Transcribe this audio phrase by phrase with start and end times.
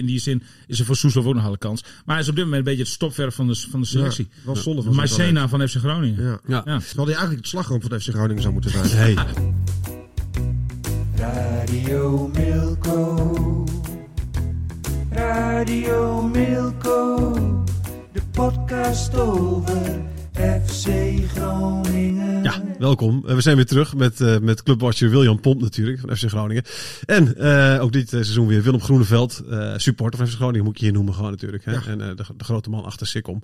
[0.00, 1.82] In die zin is er voor Soeslof ook nog alle kans.
[1.82, 4.28] Maar hij is op dit moment een beetje het stopverf van de, van de selectie.
[4.30, 6.24] Ja, wel zonde van Marcena van FC Groningen.
[6.24, 6.40] Ja.
[6.46, 6.62] Ja.
[6.64, 6.78] Ja.
[6.78, 8.90] Terwijl hij eigenlijk het slagroom van FC Groningen zou moeten zijn.
[8.90, 9.16] Hey.
[11.16, 13.64] Radio Milko.
[15.10, 17.30] Radio Milko.
[18.12, 20.02] De podcast over
[20.44, 20.88] FC
[21.34, 22.42] Groningen.
[22.42, 23.22] Ja, welkom.
[23.26, 26.62] Eh, We zijn weer terug met, eh met clubwatcher William Pomp natuurlijk van FC Groningen.
[27.06, 30.78] En eh, ook dit seizoen weer Willem Groeneveld, eh, supporter van FC Groningen moet ik
[30.80, 31.64] je hier noemen gewoon natuurlijk.
[31.64, 31.72] Hè?
[31.72, 31.82] Ja.
[31.86, 33.42] En eh, de, de grote man achter Sikkom.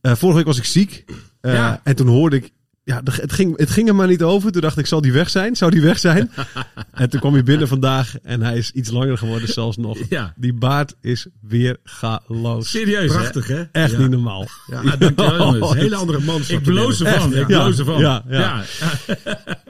[0.00, 1.04] Eh vorige week was ik ziek
[1.40, 1.80] Eh, Ja.
[1.84, 2.52] en toen hoorde ik,
[2.84, 4.52] ja, het ging, het ging er maar niet over.
[4.52, 5.56] Toen dacht ik, zal die weg zijn?
[5.56, 6.30] Zou die weg zijn?
[6.92, 9.98] en toen kwam hij binnen vandaag en hij is iets langer geworden zelfs nog.
[10.08, 10.32] Ja.
[10.36, 12.70] Die baard is weer galoos.
[12.70, 13.12] Serieus?
[13.12, 13.62] Prachtig, hè?
[13.72, 13.98] Echt Ja.
[13.98, 14.46] niet normaal.
[14.66, 14.82] Ja.
[14.82, 15.70] Ja, dankjewel, jongens.
[15.70, 16.40] Een hele andere man.
[16.48, 17.32] Ik bloos ervan.
[17.32, 18.00] Echt, ik bloos ervan.
[18.00, 18.62] Ja, ja.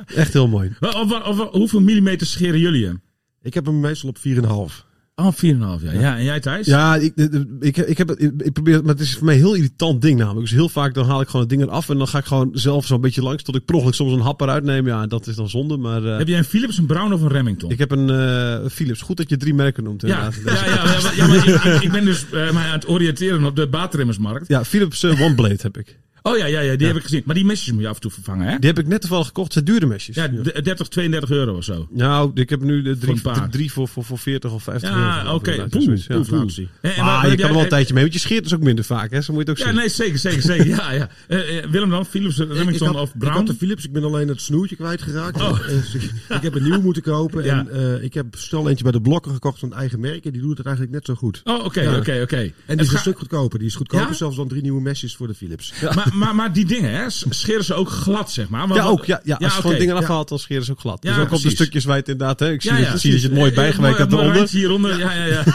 [0.07, 0.73] Echt heel mooi.
[0.81, 3.03] Wel, Of, of, of- hoeveel millimeter scheren jullie hem?
[3.43, 4.85] Ik heb hem meestal op 4,5.
[5.17, 5.39] Oh, 4,5
[5.85, 5.93] ja.
[5.93, 6.17] ja.
[6.17, 6.67] En jij Thijs?
[6.67, 7.13] Ja, ik,
[7.61, 10.19] ik, ik, heb, het- ik probeer maar het is voor mij een heel irritant ding
[10.19, 10.41] namelijk.
[10.41, 12.49] Dus heel vaak dan haal ik gewoon het ding eraf en dan ga ik gewoon
[12.53, 14.87] zelf zo'n beetje langs tot ik per soms een hap eruit neem.
[14.87, 17.29] Ja, dat is dan zonde, maar eh, Heb jij een Philips, een Brown of een
[17.29, 17.71] Remington?
[17.71, 19.01] ik heb een eh, Philips.
[19.01, 20.65] Goed dat je drie merken noemt ja, inderdaad.
[20.67, 21.27] ja, ja, ja, maar- ja,
[21.65, 24.49] maar ik, ben dus eh, mij aan het oriënteren op de baatrimmersmarkt.
[24.49, 25.99] Ja, Philips eh, One Blade heb ik.
[26.27, 27.23] Oh ja, ja, ja die heb ik gezien.
[27.25, 28.59] Maar die mesjes moet je af en toe vervangen, hè?
[28.59, 29.53] Die heb ik net toevallig gekocht.
[29.53, 30.15] Zijn dure mesjes.
[30.17, 31.87] Ja, d- 30, 32 euro of zo.
[31.91, 35.01] Nou, ik heb nu de drie, Voor drie voor, voor, voor 40 of 50 euro.
[35.03, 35.67] Ja, oké.
[35.69, 36.15] Poeh, zoiets, ja.
[36.15, 36.69] inflatie.
[36.81, 38.61] En Ah, wat- je kan er wel een tijdje mee, want je scheert dus ook
[38.63, 39.21] minder vaak, hè?
[39.21, 39.81] Zo moet je het ook Ja, zien.
[39.81, 40.67] nee, zeker, zeker, zeker.
[40.67, 41.09] Ja, ja.
[41.29, 43.35] Eh, eh, Willem dan, Philips, Ik Remington had, of ik Brown?
[43.37, 45.41] had de Philips, ik ben alleen het snoertje kwijtgeraakt.
[45.41, 45.59] Oh.
[45.69, 47.45] Eh, ik, ik heb een nieuw moeten kopen.
[47.45, 47.59] Ja.
[47.59, 50.25] En eh, ik heb snel eentje bij de blokken gekocht van het eigen merk.
[50.25, 51.41] En die doet het eigenlijk net zo goed.
[51.45, 51.97] Oh, oké, Ja.
[51.97, 52.37] oké, oké.
[52.67, 53.59] En die is een stuk goedkoper.
[53.59, 54.13] Die is goedkoper Ja?
[54.15, 55.73] zelfs dan drie nieuwe mesjes voor de Philips.
[55.95, 58.61] Maar, maar, maar die dingen, hè, scheren ze ook glad, zeg maar?
[58.69, 59.05] Want- Ja, ook.
[59.05, 59.37] Ja, ja.
[59.37, 61.03] Als je gewoon dingen afhaalt, dan scheren ze ook glad.
[61.03, 62.41] Dus ook op de stukjes het inderdaad...
[62.41, 64.49] Hè, ik zie, dat, zie dat je het mooi Eh, eh, bijgewerkt hebt eronder.
[64.49, 65.45] hieronder, ja, ja, ja.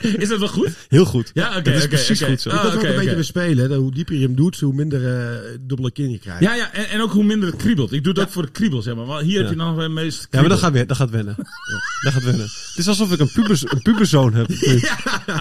[0.17, 0.69] Is dat wel goed?
[0.89, 1.31] Heel goed.
[1.33, 2.49] Ja, oké, Dat is precies goed zo.
[2.49, 3.73] Ah, ook oké, een beetje mee spelen.
[3.75, 5.27] Hoe dieper je hem doet, hoe minder eh,
[5.61, 6.41] dubbele kin je krijgt.
[6.41, 7.91] Ja, ja, en, en ook hoe minder het kriebelt.
[7.91, 9.05] Ik doe het ook voor de kriebel, zeg maar.
[9.05, 9.39] Want hier Ja.
[9.41, 11.35] heb je nog het meest Ja, maar dat gaat, weer, dat gaat wennen.
[12.03, 12.41] Dat gaat wennen.
[12.41, 14.47] Het is alsof ik een, pubers, een puberzoon heb.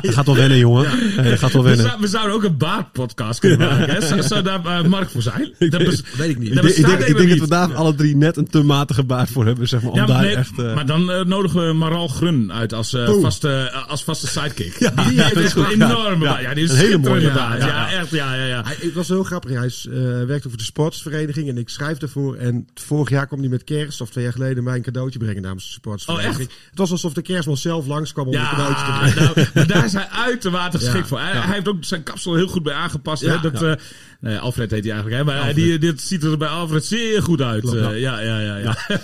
[0.03, 0.84] Dat gaat wel wennen, jongen.
[1.25, 1.87] Dat gaat wel we, wennen.
[1.87, 3.91] zou- we zouden ook een baardpodcast kunnen maken.
[3.94, 4.06] Hè?
[4.06, 5.53] Zou, zou daar eh, Mark voor zijn?
[5.71, 6.48] Dat bes- Weet ik niet.
[6.48, 8.48] Ik dat denk, ik denk, ik denk helemaal dat we daar alle drie net een
[8.48, 9.91] te matige baard voor hebben, zeg maar.
[9.91, 10.59] Om Ja, daar nee, echt...
[10.59, 14.78] eh, maar dan nodigen we Maral Grun uit als, vaste, als vaste sidekick.
[14.78, 16.38] Ja, die ja, heeft dat is echt een enorme Ja.
[16.40, 17.62] Ja, die is een hele mooie, baard.
[17.62, 18.10] ja, echt.
[18.10, 18.62] Ja, ja, ja.
[18.64, 19.50] Hij, het was heel grappig.
[19.50, 22.36] Hij is, eh, werkt voor de sportsvereniging en ik schrijf daarvoor.
[22.36, 25.42] En vorig jaar kwam hij met kerst, of twee jaar geleden, mij een cadeautje brengen
[25.42, 26.48] namens de sportsvereniging.
[26.48, 29.34] Oh, Het was alsof de kerstman zelf langskwam om een cadeautje te Ja, brengen.
[29.34, 31.20] nou, maar daar is hij uitermate geschikt voor.
[31.20, 33.22] Hij, heeft ook zijn kapsel heel goed bij aangepast.
[33.22, 33.40] Hè?
[33.40, 33.72] Dat, eh,
[34.20, 35.22] nee, Alfred heet hij eigenlijk.
[35.22, 35.34] Hè?
[35.34, 37.60] Maar die, dit ziet er bij Alfred zeer goed uit.
[37.60, 38.20] Klopt, eh, ja.
[38.20, 38.76] ja, ja, ja.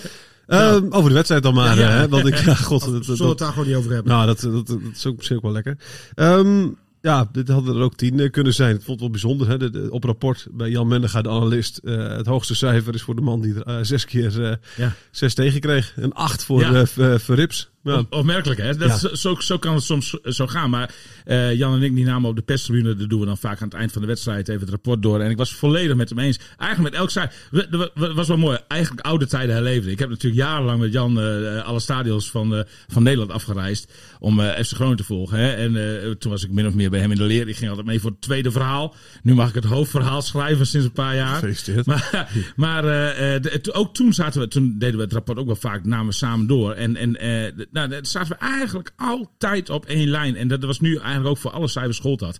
[0.47, 0.69] ja.
[0.75, 1.97] Ehm, over de wedstrijd dan maar, Ja, ja.
[1.97, 4.11] hè, want ik, ja, god, dat, Zullen we het daar gewoon niet over hebben?
[4.11, 5.77] nou, dat, dat, dat is ook op zich ook wel lekker.
[6.15, 6.67] Ehm,
[7.01, 8.69] ja, dit hadden er ook tien eh, kunnen zijn.
[8.75, 9.47] Ik vond het wel bijzonder.
[9.47, 9.57] Hè?
[9.57, 11.77] De, de- op rapport bij Jan Mendega, de analist.
[11.77, 14.59] eh, het hoogste cijfer is voor de man die er eh, zes keer
[15.11, 15.93] zes tegen kreeg.
[15.95, 16.85] Een acht voor, Ja.
[17.87, 17.97] Ja.
[17.99, 18.75] Op- Opmerkelijk, hè?
[18.75, 19.15] Dat Ja.
[19.15, 20.69] zo, zo kan het soms zo gaan.
[20.69, 20.93] Maar
[21.25, 23.67] eh, Jan en ik die namen op de perstribune, dat doen we dan vaak aan
[23.67, 25.19] het eind van de wedstrijd even het rapport door.
[25.21, 26.39] En ik was volledig met hem eens.
[26.57, 27.29] Eigenlijk met elk zij.
[27.51, 28.57] Het was wel mooi.
[28.67, 29.91] Eigenlijk oude tijden herleven.
[29.91, 34.39] Ik heb natuurlijk jarenlang met Jan eh, alle stadions van, eh, van Nederland afgereisd om
[34.39, 35.37] FC Groningen te volgen.
[35.39, 35.51] Hè?
[35.51, 37.47] En toen was ik min of meer bij hem in de leer.
[37.47, 38.95] Ik ging altijd mee voor het tweede verhaal.
[39.23, 41.33] Nu mag ik het hoofdverhaal schrijven sinds een paar jaar.
[41.33, 41.85] Gefeliciteerd.
[41.97, 45.55] Maar, maar de- to- ook toen zaten we, toen deden we het rapport ook wel
[45.55, 46.71] vaak namen we samen door.
[46.73, 47.15] En, en
[47.77, 50.35] nou, daar zaten we eigenlijk altijd op één lijn.
[50.35, 52.39] En dat was nu eigenlijk ook voor alle cijfers gold dat.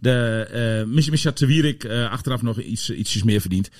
[0.00, 0.46] De,
[1.84, 3.70] eh, achteraf nog iets, ietsjes meer verdient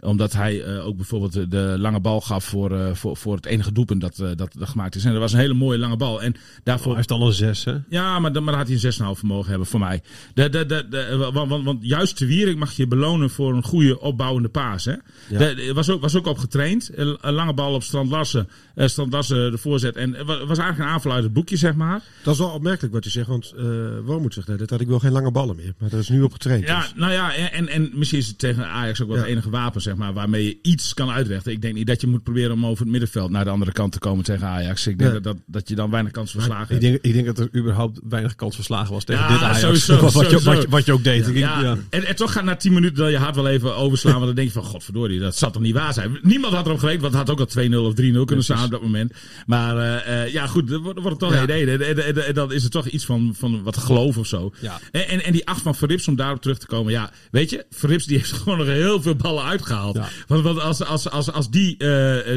[0.00, 3.46] omdat hij eh, ook bijvoorbeeld de- de lange bal gaf voor, eh, voor, voor het
[3.46, 5.04] enige doelpunt dat, eh, dat, dat gemaakt is.
[5.04, 6.22] En dat was een hele mooie lange bal.
[6.22, 7.74] En daarvoor, Hij heeft al een zes, hè?
[7.88, 10.02] ja, maar, dan- maar dan had hij een 6,5 vermogen hebben voor mij.
[10.34, 13.62] De, de, de, de, want, want, want juist de Wierik mag je belonen voor een
[13.62, 14.84] goede opbouwende paas.
[14.84, 14.94] Hè?
[15.28, 16.90] De- was, ook, was ook op getraind.
[16.94, 18.48] Een, lange bal op Strand Lassen.
[18.76, 19.96] Strand de voorzet.
[19.96, 22.02] En het wa- was eigenlijk een aanval uit het boekje, zeg maar.
[22.22, 23.64] Dat is wel opmerkelijk wat je zegt, want uh,
[24.04, 25.74] Wormoed zegt dat ik wil geen lange ballen meer.
[25.78, 26.66] Maar dat is nu op getraind.
[26.66, 26.92] Ja, dus.
[26.96, 29.22] nou ja, en, en misschien is het tegen Ajax ook wel Ja.
[29.22, 31.52] het enige wapen, zeg maar, waarmee je iets kan uitrechten.
[31.52, 33.92] Ik denk niet dat je moet proberen om over het middenveld naar de andere kant
[33.92, 34.86] te komen tegen Ajax.
[34.86, 35.20] Ik denk Nee.
[35.20, 37.48] dat, dat, dat je dan weinig kans van slagen Ik denk, ik denk dat er
[37.56, 39.60] überhaupt weinig kans van slagen was tegen Ja, dit Ajax.
[39.60, 41.26] sowieso, wat, je, wat, je, wat je ook deed.
[41.34, 41.76] Ja, ja.
[41.90, 44.12] En, en toch gaat na 10 minuten dan je hart wel even overslaan.
[44.12, 46.18] Want dan denk je van, godverdorie, dat zat toch niet waar zijn.
[46.22, 48.70] Niemand had erop gerekend, want het had ook al 2-0 of 3-0 kunnen staan op
[48.70, 49.12] dat moment.
[49.46, 51.66] Maar eh, eh, ja, goed, dan wordt, wordt het toch Ja.
[51.66, 52.26] 1-1.
[52.26, 54.52] En, dan is er toch iets van, van wat geloof of zo.
[54.60, 54.80] Ja.
[54.90, 56.92] En, en, en die 8 van Verrips, om daarop terug te komen.
[56.92, 59.79] Ja, weet je, Verrips die heeft gewoon nog heel veel ballen uitgehaald.
[59.92, 60.08] Ja.
[60.26, 61.78] Want, want als, als, als, als die eh,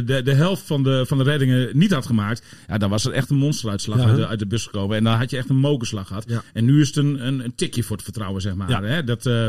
[0.05, 2.43] de, de helft van de, van de reddingen niet had gemaakt.
[2.67, 4.05] Ja, dan was er echt een monsteruitslag Ja.
[4.05, 4.97] uit, de, uit de bus gekomen.
[4.97, 6.23] En dan had je echt een mokerslag gehad.
[6.27, 6.43] Ja.
[6.53, 8.83] En nu is het een, een, een tikje voor het vertrouwen, zeg maar.
[8.83, 9.03] Hè?
[9.03, 9.47] Dat, eh,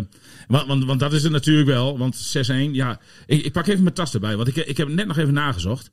[0.49, 1.99] want, want, want dat is het natuurlijk wel.
[1.99, 3.01] Want 6-1, ja.
[3.27, 4.37] Ik, ik pak even mijn tas erbij.
[4.37, 5.91] Want ik, ik heb net nog even nagezocht.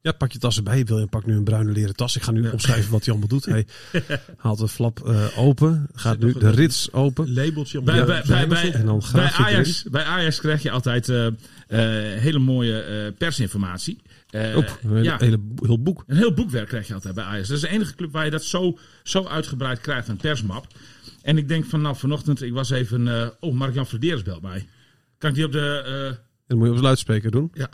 [0.00, 0.84] Ja, pak je tas erbij.
[0.84, 2.16] William pakt nu een bruine leren tas.
[2.16, 3.44] Ik ga nu opschrijven wat hij allemaal doet.
[3.44, 3.66] Hij
[4.36, 5.88] haalt de flap eh, open.
[5.94, 7.32] Gaat nu de rits open.
[7.34, 8.72] Labeltje Bij, bij, bij, bij.
[8.72, 11.34] En dan bij, Ajax, bij Ajax krijg je altijd eh, eh,
[12.20, 13.98] hele mooie persinformatie.
[14.54, 16.04] Op, een ja, hele, heel boek.
[16.06, 17.48] een heel boekwerk krijg je altijd bij Ajax.
[17.48, 20.66] Dat is de enige club waar je dat zo, zo uitgebreid krijgt, een persmap.
[21.22, 23.32] En ik denk van, nou, vanochtend, ik was even...
[23.40, 24.68] oh, Mark-Jan Verderes belt mij.
[25.18, 25.82] Kan ik die op de...
[26.10, 26.16] eh,
[26.46, 27.50] Dat moet je op de luidspreker doen.
[27.54, 27.68] Ja.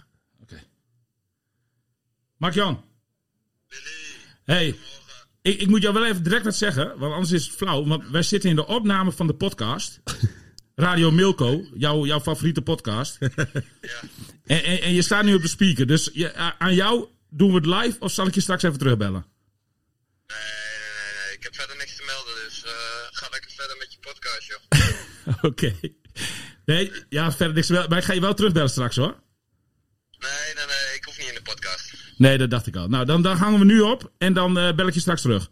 [2.44, 2.84] Mark-Jan.
[4.44, 4.78] Hey,
[5.42, 7.86] ik, ik moet jou wel even direct wat zeggen, want anders is het flauw.
[7.86, 10.00] Want wij zitten in de opname van de podcast.
[10.74, 13.18] Radio Milko, jouw, jouw favoriete podcast.
[13.20, 15.86] en, en, en je staat nu op de speaker.
[15.86, 19.26] Dus je, aan jou doen we het live of zal ik je straks even terugbellen?
[20.26, 21.36] Nee, nee, nee, nee.
[21.36, 22.70] Ik heb verder niks te melden, dus eh,
[23.10, 25.42] ga lekker verder met je podcast, joh.
[25.50, 25.74] Oké.
[26.64, 27.66] Nee, ja, verder niks.
[27.66, 29.22] te wel- Maar ik ga je wel terugbellen straks hoor.
[30.18, 32.02] Nee, nee, nee, ik hoef niet in de podcast.
[32.16, 32.88] Nee, dat dacht ik al.
[32.88, 35.50] Nou, dan, dan hangen we nu op en dan eh, bel ik je straks terug.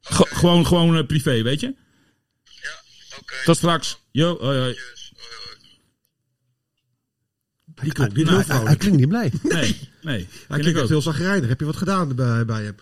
[0.00, 1.74] Ge- gewoon gewoon eh, privé, weet je?
[2.44, 2.70] Ja,
[3.20, 3.34] oké.
[3.44, 3.98] Tot straks.
[4.10, 4.76] Yo, hoi, hoi.
[7.82, 9.32] Die Nou, Hij, klinkt niet blij.
[9.42, 10.28] Nee, nee.
[10.48, 11.48] Hij klinkt heel zagrijnig.
[11.48, 12.74] Heb je wat gedaan bij, bij hem?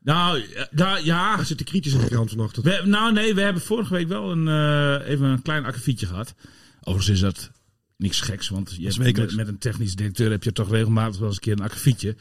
[0.00, 0.44] Nou,
[0.74, 1.34] ja, ja.
[1.36, 2.64] Hij zit de kritisch in de krant vanochtend.
[2.64, 6.34] We, nou nee, we hebben vorige week wel een, eh, even een klein akkefietje gehad.
[6.80, 7.50] Overigens is dat
[7.98, 11.28] niks geks, want je hebt, met, met een technisch directeur heb je toch regelmatig wel
[11.28, 12.16] eens een keer een akkefietje.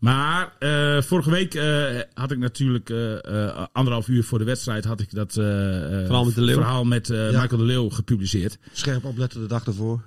[0.00, 5.00] Maar eh, vorige week eh, had ik natuurlijk eh, anderhalf uur voor de wedstrijd had
[5.00, 7.40] ik dat Verhaal met de verhaal met Ja.
[7.40, 8.58] Michael de Leeuw gepubliceerd.
[8.72, 10.02] Scherp opletten de dag ervoor.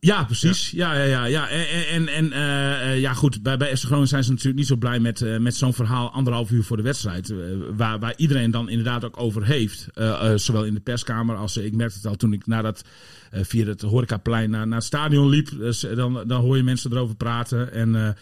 [0.00, 0.70] Ja, precies.
[0.70, 1.24] Ja, ja, ja.
[1.24, 1.48] ja.
[1.48, 3.42] En, en, en eh, eh, ja, goed.
[3.42, 6.50] Bij, bij Groningen zijn ze natuurlijk niet zo blij met, eh, met zo'n verhaal anderhalf
[6.50, 7.34] uur voor de wedstrijd.
[7.76, 9.86] waar, waar iedereen dan inderdaad ook over heeft.
[10.34, 12.84] Zowel in de perskamer als ik merkte het al toen ik nadat
[13.30, 15.48] via het horecaplein naar, naar het stadion liep.
[15.94, 17.72] Dan, dan hoor je mensen erover praten.
[17.72, 18.16] En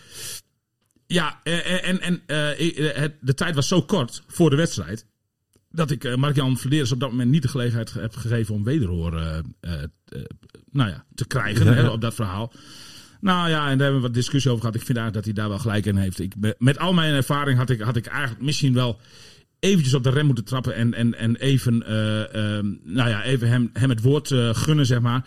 [1.07, 5.07] ja, en, en het, de tijd was zo kort voor de wedstrijd.
[5.70, 8.65] Dat ik eh, Mark-Jan Verderes op dat moment niet de gelegenheid ge- heb gegeven om
[8.65, 9.73] wederhoor eh, eh,
[10.70, 11.73] nou ja, te krijgen Ja.
[11.73, 12.53] hè, op dat verhaal.
[13.20, 14.76] Nou ja, en daar hebben we wat discussie over gehad.
[14.81, 16.19] Ik vind eigenlijk dat hij daar wel gelijk in heeft.
[16.20, 19.00] Ik, met al mijn ervaring had ik, had ik eigenlijk misschien wel
[19.61, 20.75] eventjes op de rem moeten trappen.
[20.75, 25.00] En, en, en even, eh, ehm, nou ja, even hem, hem het woord gunnen, zeg
[25.00, 25.26] maar.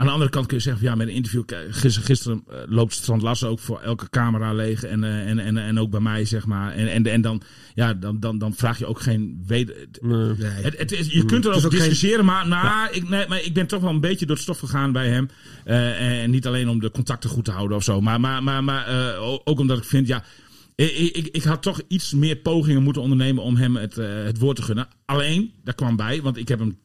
[0.00, 1.42] Aan de andere kant kun je zeggen, ja, met een interview.
[1.70, 4.84] Gisteren, gisteren eh, loopt Strand Lassen ook voor elke camera leeg.
[4.84, 6.72] En, eh, en, en, en ook bij mij, zeg maar.
[6.72, 7.42] En, en, en dan,
[7.74, 9.76] ja, dan, dan, dan vraag je ook geen weder.
[10.00, 10.34] Nee.
[10.38, 13.66] Het, het is, je kunt erover geen- discussiëren, maar, nou, ik, nee, maar ik ben
[13.66, 15.28] toch wel een beetje door het stof gegaan bij hem.
[15.64, 18.64] Eh, en niet alleen om de contacten goed te houden of zo, maar, maar, maar,
[18.64, 20.24] maar ook omdat ik vind, ja,
[20.74, 23.94] ik, ik, ik had toch iets meer pogingen moeten ondernemen om hem het,
[24.24, 24.88] het woord te gunnen.
[25.04, 26.78] Alleen, daar kwam bij, want ik heb hem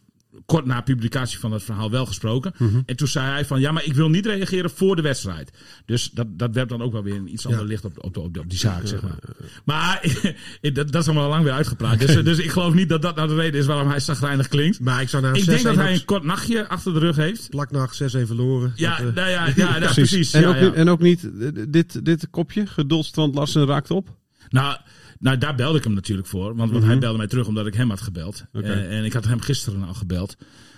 [0.46, 2.54] kort na publicatie van het verhaal wel gesproken.
[2.58, 2.80] Mhm.
[2.86, 5.51] En toen zei hij van, ja, maar ik wil niet reageren voor de wedstrijd.
[5.86, 7.68] Dus dat, dat werpt dan ook wel weer een iets ander Ja.
[7.68, 9.20] licht op, op, de- op, die zaak, zeg maar.
[9.63, 10.01] Maar
[10.62, 12.00] dat, dat is allemaal al lang weer uitgepraat.
[12.00, 14.80] Dus, dus ik geloof niet dat dat nou de reden is waarom hij zagrijnig klinkt.
[14.80, 17.00] Maar ik zou naar een Ik denk dat 6-1 hij een kort nachtje achter de
[17.00, 17.50] rug heeft.
[17.50, 18.72] plaknacht 6-1 verloren.
[18.75, 20.34] Ja, Dat, eh, nou ja, ja, ja, precies.
[20.34, 24.10] En, ja, ook, en ook niet eh, dit, dit kopje, geduldstrand Lassen raakt op.
[24.50, 24.77] Nou,
[25.19, 26.55] nou, daar belde ik hem natuurlijk voor.
[26.55, 28.45] Want, want hij belde mij terug omdat ik hem had gebeld.
[28.51, 30.36] Eh, en ik had hem gisteren al gebeld.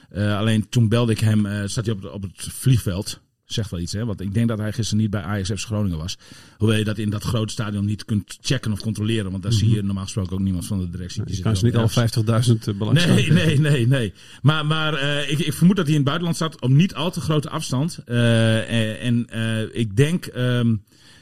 [0.09, 3.19] Eh, alleen toen belde ik hem, eh zat hij op, het- op het vliegveld.
[3.45, 4.05] Zegt wel iets, hè?
[4.05, 6.17] Want ik denk dat hij gisteren niet bij FC Groningen was.
[6.57, 9.31] Hoewel je dat in dat grote stadion niet kunt checken of controleren.
[9.31, 11.23] Want daar zie je normaal gesproken ook niemand van de directie.
[11.25, 12.47] Die zit kan ze niet al ergens.
[12.47, 13.33] 50.000 uh, belangstellenden.
[13.33, 14.13] Nee, nee, nee, nee.
[14.41, 14.93] Maar, maar
[15.29, 17.97] ik, ik vermoed dat hij in het buitenland zat op niet al te grote afstand.
[18.05, 19.27] En
[19.73, 20.75] ik denk, ehm,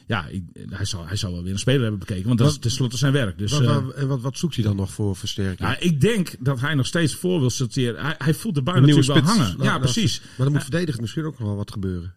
[0.08, 2.26] ja, ik, hij, zal, hij zal wel weer een speler hebben bekeken.
[2.28, 3.38] Want dat is tenslotte zijn werk.
[3.38, 5.70] Dus, wat, eh, wat- en wat, wat zoekt hij dan nog voor versterking?
[5.70, 8.02] ja, ik denk dat hij nog steeds voor wil sorteren.
[8.06, 9.58] Hij, hij voelt de bui natuurlijk wel hangen.
[9.58, 10.20] Nou, Ja, precies.
[10.22, 12.14] Maar dan moet verdedigend misschien ook nog wel wat gebeuren.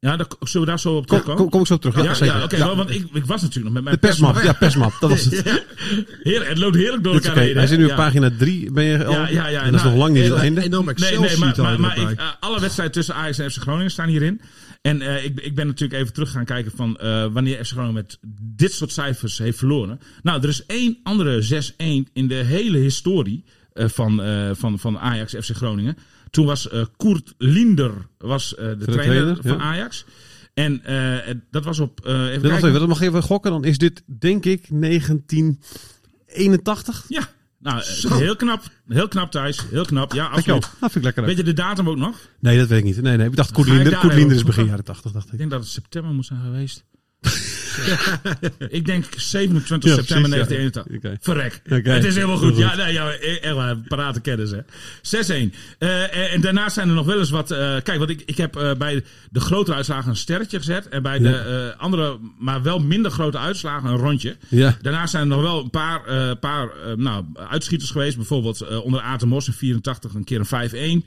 [0.00, 1.36] Ja, daar, zullen we daar zo op Kom, terugkomen?
[1.40, 1.96] kom, kom ik zo terug.
[1.96, 2.36] Ja, ja, zeker.
[2.36, 2.76] ja, oké, Ja.
[2.76, 4.96] want ik, ik was natuurlijk nog met mijn De persmap, ja, persmap.
[5.00, 5.34] Dat was het.
[6.22, 7.40] Heerlijk, het loopt heerlijk door elkaar oké.
[7.40, 7.56] heen.
[7.56, 7.96] Hij zit nu op Ja.
[7.96, 8.72] pagina 3.
[8.72, 9.12] Ben je al?
[9.12, 9.58] Ja, ja, ja.
[9.62, 10.62] En dat is Nou, nog lang niet het einde.
[10.62, 13.56] enorm Nee, Excel nee, maar, sheet maar, ik, eh, alle wedstrijden tussen Ajax en FC
[13.60, 14.40] Groningen staan hierin.
[14.82, 17.94] En eh, ik, ik ben natuurlijk even terug gaan kijken van eh, wanneer FC Groningen
[17.94, 18.18] met
[18.56, 20.00] dit soort cijfers heeft verloren.
[20.22, 21.76] Nou, er is één andere 6-1
[22.12, 25.96] in de hele historie eh, van, eh, van, van Ajax FC Groningen.
[26.30, 29.58] Toen was eh Koert Linder was, eh, de trainer, trainer, van ja.
[29.58, 30.04] Ajax.
[30.54, 32.00] En eh, dat was op.
[32.04, 32.68] even Wacht kijken.
[32.68, 33.50] even, dat mag even gokken.
[33.50, 37.04] Dan is dit, denk ik, 1981.
[37.08, 38.62] Ja, nou, heel knap.
[38.88, 39.60] Heel knap thuis.
[39.70, 40.12] Heel knap.
[40.12, 40.60] Ja, absoluut.
[40.62, 41.24] Dat vind ik lekker.
[41.24, 42.16] Weet je de datum ook nog?
[42.40, 43.02] Nee, dat weet ik niet.
[43.02, 43.28] Nee, nee.
[43.28, 43.92] Ik dacht Ga ik Koerlinder.
[43.92, 45.38] daar Koerlinder is begin jaren 80, dacht Ik ik.
[45.38, 46.84] denk dat het september moet zijn geweest.
[48.78, 50.82] ik denk 27 Ja, september precies, ja.
[50.82, 50.96] 1981.
[50.96, 51.16] Oké.
[51.20, 51.60] Verrek.
[51.94, 52.56] Het is helemaal goed.
[52.56, 54.60] Ja, nee, ja, echt waar, parate kennis, hè.
[55.50, 55.54] 6-1.
[55.78, 57.50] Eh, en, daarnaast zijn er nog wel eens wat...
[57.50, 60.88] eh, kijk, want ik, ik heb eh, bij de grotere uitslagen een sterretje gezet.
[60.88, 64.36] En bij de andere, maar wel minder grote uitslagen, een rondje.
[64.82, 68.16] Daarnaast zijn er nog wel een paar, paar nou, uitschieters geweest.
[68.16, 71.06] Bijvoorbeeld onder Aten Mos in 84 een keer een 5-1.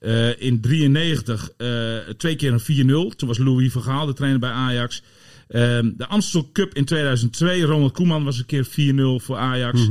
[0.00, 1.68] Eh, in 93 eh,
[2.16, 3.16] twee keer een 4-0.
[3.16, 5.02] Toen was Louis van Gaal de trainer bij Ajax.
[5.50, 7.62] Ehm, de Amstel Cup in 2002.
[7.62, 9.88] Ronald Koeman was een keer 4-0 voor Ajax.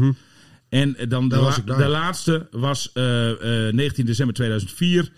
[0.70, 5.12] En eh, dan de, la- de laatste was eh, eh, 19 december 2004.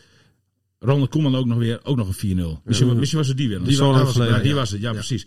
[0.80, 2.62] Ronald Koeman ook nog weer ook nog een 4-0.
[2.66, 3.58] Misschien, misschien was het die weer.
[3.64, 4.82] Die was- ja, die was het.
[4.82, 5.26] Ja, precies.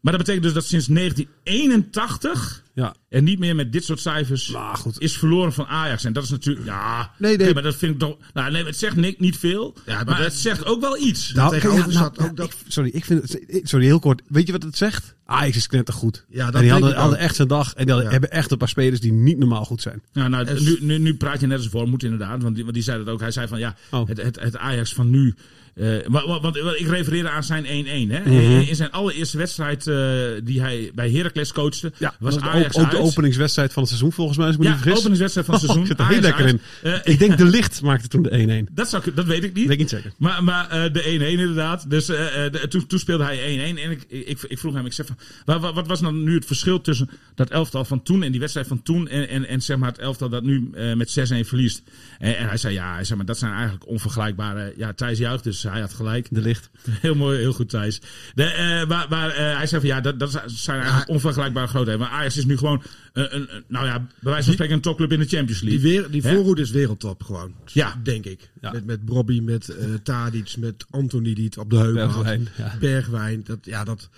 [0.00, 2.94] Maar dat betekent dus dat sinds 1981 Ja.
[3.08, 5.00] En niet meer met dit soort cijfers Maar goed.
[5.00, 6.04] is verloren van Ajax.
[6.04, 7.54] En dat is natuurlijk, ja, Nee, nee.
[7.54, 10.34] maar dat vind ik toch, nou nee, het zegt niet, niet veel, Ja, maar, het
[10.34, 11.32] zegt ook wel iets.
[11.32, 14.22] Nou, tegenover ja, ja, ook dat- ik- sorry, ik vind het, sorry, heel kort.
[14.28, 15.14] Weet je wat het zegt?
[15.26, 16.24] Ajax is knettergoed.
[16.28, 17.74] Ja, dat en die denk hadden, echt zijn dag.
[17.74, 18.10] En die hadden- Ja.
[18.10, 20.02] hebben echt een paar spelers die niet normaal goed zijn.
[20.12, 22.74] Ja, nou, nu, nu, nu praat je net als voor, moet inderdaad, want die, want
[22.74, 23.20] die zei dat ook.
[23.20, 24.08] Hij zei van, ja, Oh.
[24.08, 25.34] het, het, het Ajax van nu,
[25.74, 28.20] eh, wa- want, ik refereerde aan zijn 1-1, hè.
[28.20, 28.30] Mhm.
[28.32, 29.96] In- In zijn allereerste wedstrijd eh,
[30.44, 33.05] die hij bij Heracles coachte, was dat Ajax ook, ook de uit.
[33.06, 34.98] Openingswedstrijd van het seizoen volgens mij, als ik me Ja, niet vergis.
[34.98, 35.84] openingswedstrijd van het seizoen.
[35.84, 36.60] Oh, ik zit er heel lekker in.
[37.04, 38.72] Eh, ik denk de licht maakte toen de 1-1.
[38.74, 39.62] Dat, zou, ik- dat weet ik niet.
[39.64, 40.12] Weet ik niet zeker.
[40.18, 41.06] Maar, maar eh, de 1-1
[41.40, 41.90] inderdaad.
[41.90, 42.16] Dus eh,
[42.50, 43.36] de- toen, toen speelde hij
[43.74, 43.78] 1-1.
[43.82, 46.34] En ik, ik, ik vroeg hem, ik zeg van, wa- wa- wat was nou nu
[46.34, 49.62] het verschil tussen dat elftal van toen en die wedstrijd van toen en, en, en
[49.62, 51.82] zeg maar het elftal dat nu met 6-1 verliest?
[52.18, 54.74] En, en hij zei, ja, hij zei, maar dat zijn eigenlijk onvergelijkbare...
[54.76, 56.26] Ja, Thijs juicht, dus hij had gelijk.
[56.30, 56.70] De licht.
[57.00, 58.00] Heel mooi, heel goed Thijs.
[58.34, 62.00] De, maar maar hij zei van, ja, dat, dat zijn eigenlijk onvergelijkbare grootheden.
[62.00, 64.80] Maar Ajax is nu gewoon, een, een, een- nou ja, bij wijze van spreken een
[64.80, 65.90] topclub in de Champions Die, League.
[65.90, 67.54] weer, die voorhoede is wereldtop gewoon.
[67.72, 68.00] Ja.
[68.02, 68.50] Denk ik.
[68.60, 68.72] Ja.
[68.72, 72.12] Met, met Bobby, met eh Tadic, met Anthony die het op de heupen had.
[72.24, 72.76] Bergwijn, ja.
[72.80, 73.40] Bergwijn.
[73.44, 74.08] Dat, ja, dat,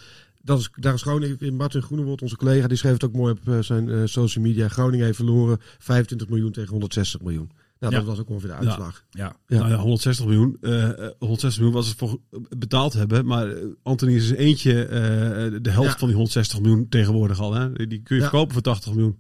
[0.43, 3.49] dat is, daar is Groningen, Martin Groenewold, onze collega, die schreef het ook mooi op
[3.49, 4.69] eh, zijn eh, social media.
[4.69, 7.51] Groningen heeft verloren 25 miljoen tegen 160 miljoen.
[7.81, 7.99] Nou, Ja.
[7.99, 9.05] dat was ook ongeveer de uitslag.
[9.11, 9.37] Ja.
[9.47, 9.59] Ja.
[9.59, 10.57] Nou ja, 160 miljoen.
[10.61, 12.19] eh, eh, 160 miljoen was het voor
[12.59, 13.27] betaald hebben.
[13.27, 14.99] Maar eh, Anthony is eentje eh,
[15.63, 17.55] de helft van die 160 miljoen tegenwoordig al.
[17.55, 17.73] Hè?
[17.87, 19.19] Die kun je verkopen voor 80 miljoen.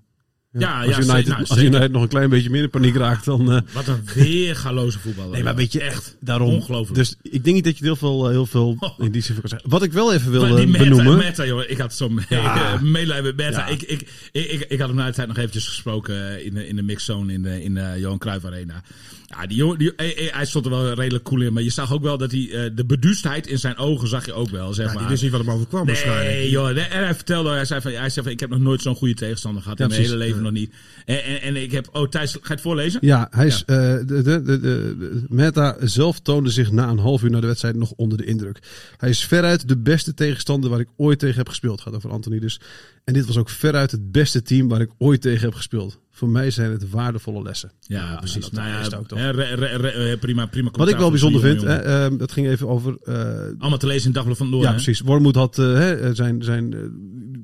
[0.52, 1.26] Ja, als, ja, United.
[1.26, 1.62] Nou, als.
[1.62, 3.52] United nog een klein beetje meer in paniek raakt, dan...
[3.52, 5.30] eh, Wat een weergaloze voetballer.
[5.32, 6.48] Nee, maar weet je, echt daarom.
[6.54, 6.94] ongelooflijk.
[6.94, 9.40] Dus ik denk niet dat je heel veel, eh, heel veel in die zin van
[9.40, 9.70] kan zeggen.
[9.70, 11.16] Wat ik wel even wil Maar die meta, benoemen.
[11.16, 11.70] meta, jongen.
[11.70, 12.78] Ik had zo'n Ja.
[12.82, 13.58] meelijden met meta.
[13.58, 13.66] Ja.
[13.66, 14.00] Ik, ik,
[14.32, 16.76] ik, ik, ik had hem na de tijd nog eventjes gesproken eh, in de, in
[16.76, 18.82] de mixzone in de, in de Johan Cruijff Arena.
[19.30, 21.52] Ja, die jongen, die, hij, hij- stond er wel redelijk cool in.
[21.52, 24.32] Maar je zag ook wel dat hij, eh, de beduustheid in zijn ogen zag je
[24.32, 25.00] ook wel, zeg Ja, maar.
[25.00, 26.28] die wist niet wat hem overkwam waarschijnlijk.
[26.28, 26.74] Nee, joh.
[26.74, 28.94] Nee, En hij vertelde, hij zei van, hij zei van ik heb nog nooit zo'n
[28.94, 29.78] goede tegenstander gehad.
[29.78, 30.72] Ja, in mijn hele leven nog niet.
[31.04, 33.00] En, en, en ik heb, oh Thijs, ga je het voorlezen?
[33.02, 36.98] Ja, hij is, eh, de, de, de, de, de- Meta zelf toonde zich na een
[36.98, 38.58] half uur na de wedstrijd nog onder de indruk.
[38.96, 41.80] Hij is veruit de beste tegenstander waar ik ooit tegen heb gespeeld.
[41.80, 42.60] Gaat over Anthony dus.
[43.04, 45.98] En dit was ook veruit het beste team waar ik ooit tegen heb gespeeld.
[46.18, 47.72] Voor mij zijn het waardevolle lessen.
[47.80, 48.42] Ja, precies.
[48.42, 49.18] dat nou ja, is ook toch.
[49.18, 52.32] hè, re- re- re- eh, prima, prima Wat ik wel bijzonder vind, hè, ehm, dat
[52.32, 53.14] ging even over eh,
[53.58, 54.68] Allemaal te lezen in Dagblad van Noorden.
[54.68, 55.00] Ja, precies.
[55.00, 56.74] Wormoed had eh, zijn, zijn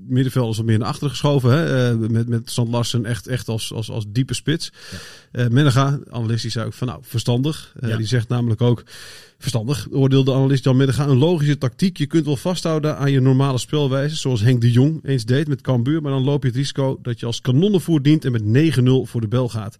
[0.06, 1.50] middenvelders wat meer naar achteren geschoven.
[1.50, 4.73] Hè, eh, met, met Sand Larsen echt, echt als, als, als diepe spits.
[5.32, 7.75] Eh Menega, analist, die zei ook van nou, verstandig.
[7.80, 7.96] Eh, Ja.
[7.96, 8.82] Die zegt namelijk ook,
[9.38, 11.96] verstandig, oordeelde de analist Jan Menega, een logische tactiek.
[11.96, 15.61] Je kunt wel vasthouden aan je normale spelwijze, zoals Henk de Jong eens deed met
[15.61, 16.02] Cambuur.
[16.02, 19.20] Maar dan loop je het risico dat je als kanonnenvoer dient en met 9-0 voor
[19.20, 19.76] de bel gaat.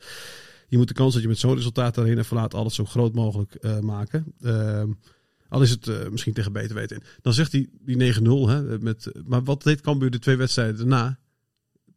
[0.69, 3.15] Je moet de kans dat je met zo'n resultaat daarheen en verlaat altijd zo groot
[3.15, 4.35] mogelijk maken.
[5.49, 7.03] Al is het eh, misschien tegen beter weten in.
[7.23, 8.21] Dan zegt hij die 9-0.
[8.49, 11.19] Hè, met, maar wat deed Cambuur de twee wedstrijden daarna?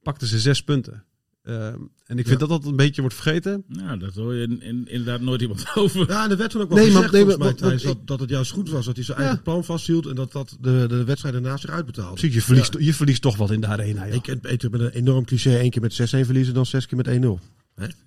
[0.04, 1.04] Pakten ze zes punten.
[1.44, 3.64] Ehm, en ik vind dat dat een beetje wordt vergeten.
[3.68, 6.10] Nou, dat hoor je in- in- inderdaad nooit iemand over.
[6.10, 8.20] Ja, en er werd toen ook wel Nee, maar- nee, maar- mij, Thijs, dat, dat
[8.20, 9.24] het juist goed was dat hij zijn Ja.
[9.24, 12.14] eigen plan vasthield en dat dat de, de wedstrijd daarna zich uitbetaalde.
[12.14, 14.06] Precies, je verliest, je verliest toch wat in de arena.
[14.06, 17.08] Ik, ik heb een enorm cliché één keer met 6-1 verliezen dan zes keer met
[17.08, 17.40] 1-0.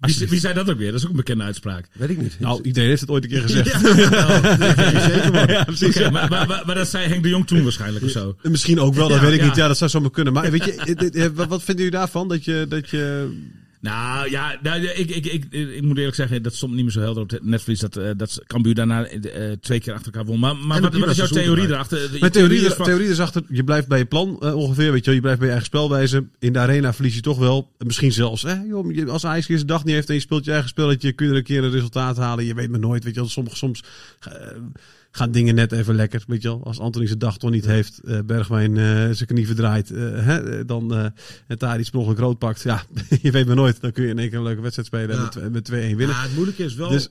[0.00, 0.91] Wie, wie zei dat ook weer?
[0.91, 1.89] Dat is ook een bekende uitspraak.
[1.93, 2.41] Weet ik niet.
[2.41, 3.71] Nou, iedereen heeft het ooit een keer gezegd.
[3.81, 5.50] zeker.
[5.50, 5.99] Ja, precies.
[5.99, 8.37] Maar, maar, maar, maar dat zei Henk de Jong toen waarschijnlijk of zo.
[8.43, 9.47] Misschien ook wel, dat Ja, weet ik ja.
[9.47, 9.57] niet.
[9.57, 10.33] Ja, dat zou zomaar kunnen.
[10.33, 12.29] Maar weet je, wat vinden jullie daarvan?
[12.29, 13.31] Dat je, dat je
[13.81, 17.01] Nou ja, nou, ik, ik, ik, ik moet eerlijk zeggen, dat stond niet meer zo
[17.01, 17.81] helder op netvlies.
[17.81, 20.39] Dat, eh, dat Cambuur daarna eh, twee keer achter elkaar won.
[20.39, 22.11] Maar, maar wat, is jouw prima theorie erachter?
[22.13, 25.05] De Mijn theorie, van- theorie is achter, je blijft bij je plan eh, ongeveer, weet
[25.05, 25.15] je.
[25.15, 26.27] Je blijft bij je eigen spelwijze.
[26.39, 27.71] In de arena verlies je toch wel.
[27.79, 30.51] En Misschien zelfs, hè, joh, als Ajax zijn dag niet heeft en je speelt je
[30.51, 32.45] eigen spelletje, kun je er een keer een resultaat halen.
[32.45, 33.29] Je weet maar nooit, weet je.
[33.29, 33.83] Soms, soms
[35.11, 36.64] gaan dingen net even lekker, weet je wel.
[36.64, 40.64] Als Anthony zijn dag toch niet heeft, eh, Bergwijn eh, zijn knie verdraait, eh, hè,
[40.64, 41.07] dan eh
[41.47, 42.62] en Tadic per ongeluk rood pakt.
[42.62, 42.83] Ja,
[43.23, 43.81] je weet maar nooit.
[43.81, 45.49] Dan kun je in één keer een leuke wedstrijd spelen en Ja.
[45.49, 46.17] met 2-1 winnen.
[46.17, 47.09] Ja, het moeilijke is wel Dus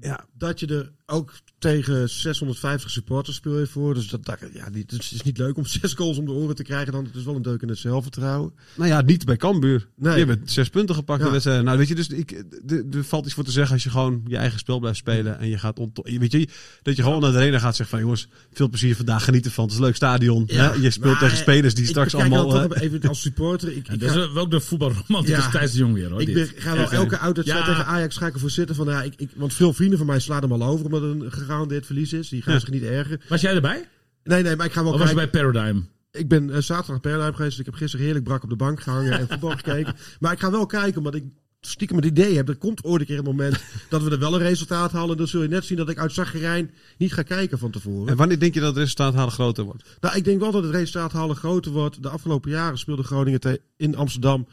[0.00, 3.94] ja, dat je er ook tegen 650 supporters speel je voor.
[3.94, 6.54] Dus dat, dat, ja, die, het is niet leuk om zes goals om de oren
[6.54, 6.92] te krijgen.
[6.92, 8.52] Dan het is wel een deuk in het zelfvertrouwen.
[8.74, 9.86] Nou ja, niet bij Cambuur.
[9.96, 10.18] Nee.
[10.18, 11.22] Je hebt zes punten gepakt.
[11.22, 11.30] Ja.
[11.30, 11.62] wedstrijd.
[11.64, 14.36] Nou, weet je, dus ik, er- valt iets voor te zeggen als je gewoon je
[14.36, 15.38] eigen spel blijft spelen.
[15.38, 16.48] En je gaat ont Weet je,
[16.82, 19.64] dat je gewoon naar de arena gaat zeggen van jongens, veel plezier vandaag, geniet ervan.
[19.64, 20.44] Het is een leuk stadion.
[20.46, 20.74] Ja, hè?
[20.82, 22.62] Je speelt maar tegen spelers die ik straks allemaal...
[22.70, 23.76] eh, even als supporter.
[23.76, 25.50] Ik, Ja, ik dat ga- is ook de voetbalromanticus Ja.
[25.50, 26.20] Thijs de Jong weer hoor.
[26.20, 27.64] Ik ben, ga wel elke Ja.
[27.64, 28.76] tegen Ajax ga ik ervoor zitten.
[28.76, 31.32] Van, ja, ik, ik, want veel vrienden van mij slaan hem al over het een
[31.32, 32.28] gegarandeerd verlies is.
[32.28, 32.60] Die gaan Ja.
[32.60, 33.20] zich niet ergeren.
[33.28, 33.88] Was jij erbij?
[34.24, 35.32] Nee, nee, maar ik ga wel Of was je kijken.
[35.32, 35.80] bij Paradigm?
[36.12, 37.50] Ik ben eh, zaterdag Perlijn geweest.
[37.50, 39.94] Dus ik heb gisteren heerlijk brak op de bank gehangen en voetbal gekeken.
[40.20, 41.24] Maar ik ga wel kijken, omdat ik
[41.60, 42.48] stiekem het idee heb.
[42.48, 45.16] Er komt ooit een keer een moment dat we er wel een resultaat halen.
[45.16, 48.08] Dan zul je net zien dat ik uit zaggerijn niet ga kijken van tevoren.
[48.08, 49.82] en wanneer denk je dat het resultaat halen groter wordt?
[50.00, 52.02] Nou, ik denk wel dat het resultaat halen groter wordt.
[52.02, 54.46] De afgelopen jaren speelde Groningen in Amsterdam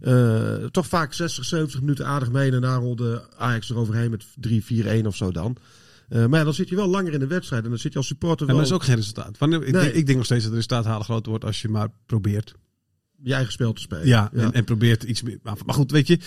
[0.00, 2.44] eh, toch vaak 60, 70 minuten aardig mee.
[2.44, 5.56] En daarna rolde Ajax eroverheen met 3, 4, 1 of zo dan.
[6.10, 7.64] Eh, maar ja, dan zit je wel langer in de wedstrijd.
[7.64, 9.38] En dan zit je als supporter En wel dat is ook geen resultaat.
[9.38, 9.82] Wanneer, ik, Nee.
[9.82, 12.54] denk, ik denk nog steeds dat het resultaat halen groter wordt als je maar probeert.
[13.22, 14.06] je eigen spel te spelen.
[14.06, 15.38] Ja, En, en probeert iets meer...
[15.42, 16.18] Maar goed, weet je,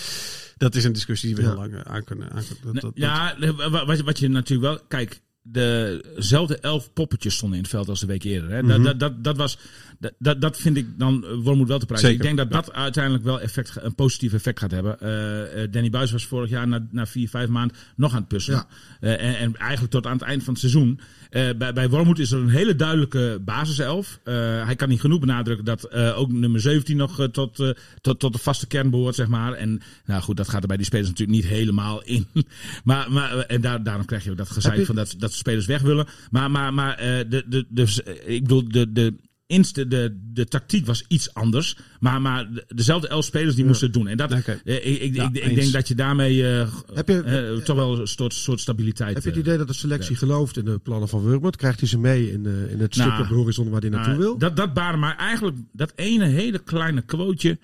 [0.57, 1.47] dat is een discussie die we Ja.
[1.49, 2.31] heel lang eh, aan kunnen...
[2.31, 3.35] Aan, kunnen- dat, dat, Ja,
[3.69, 4.85] wa- wat, wat je natuurlijk wel...
[4.87, 8.49] Kijk, dezelfde elf poppetjes stonden in het veld als de week eerder.
[8.49, 8.61] Hè.
[8.63, 8.67] Mhm.
[8.71, 9.57] dat, dat, dat, dat, was,
[9.99, 12.07] dat, dat, dat vind ik dan eh, Wormoed wel te prijzen.
[12.09, 14.99] Zeker, Ik denk dat dat uiteindelijk wel effect, een positief effect gaat hebben.
[14.99, 18.27] Eh, eh, Danny Buis was vorig jaar na, na vier, vijf maanden nog aan het
[18.27, 18.65] puzzelen.
[19.01, 19.07] Ja.
[19.17, 20.99] En, en eigenlijk tot aan het eind van het seizoen.
[21.29, 24.19] Bij, bij Wormoed is er een hele duidelijke basiself.
[24.23, 28.67] Hij kan niet genoeg benadrukken dat ook nummer 17 nog tot, tot, tot de vaste
[28.67, 29.53] kern behoort, zeg maar.
[29.53, 32.27] En nou goed, dat gaat er bij die spelers natuurlijk niet helemaal in.
[32.83, 35.65] maar, maar, en daar, daarom krijg je ook dat gezeik je- van dat, dat spelers
[35.65, 36.07] weg willen.
[36.31, 39.15] Maar, maar, maar de, de, de, ik bedoel, de, de,
[39.53, 41.77] inst- de, de tactiek was iets anders.
[41.99, 44.07] Maar, maar de- dezelfde elf spelers die moesten het doen.
[44.07, 47.21] En dat, eh, ik, ik, Ja, ik, denk dat je daarmee eh, Heb je-
[47.57, 49.13] eh, toch wel een soort, soort stabiliteit...
[49.13, 51.55] Heb je het idee dat de selectie gelooft in de plannen van Wurmert?
[51.55, 54.11] Krijgt hij ze mee in, in het Nou, stuk op de horizon waar hij naartoe
[54.13, 54.37] Nou, wil?
[54.37, 57.57] Dat, dat baarde maar eigenlijk dat ene hele kleine quoteje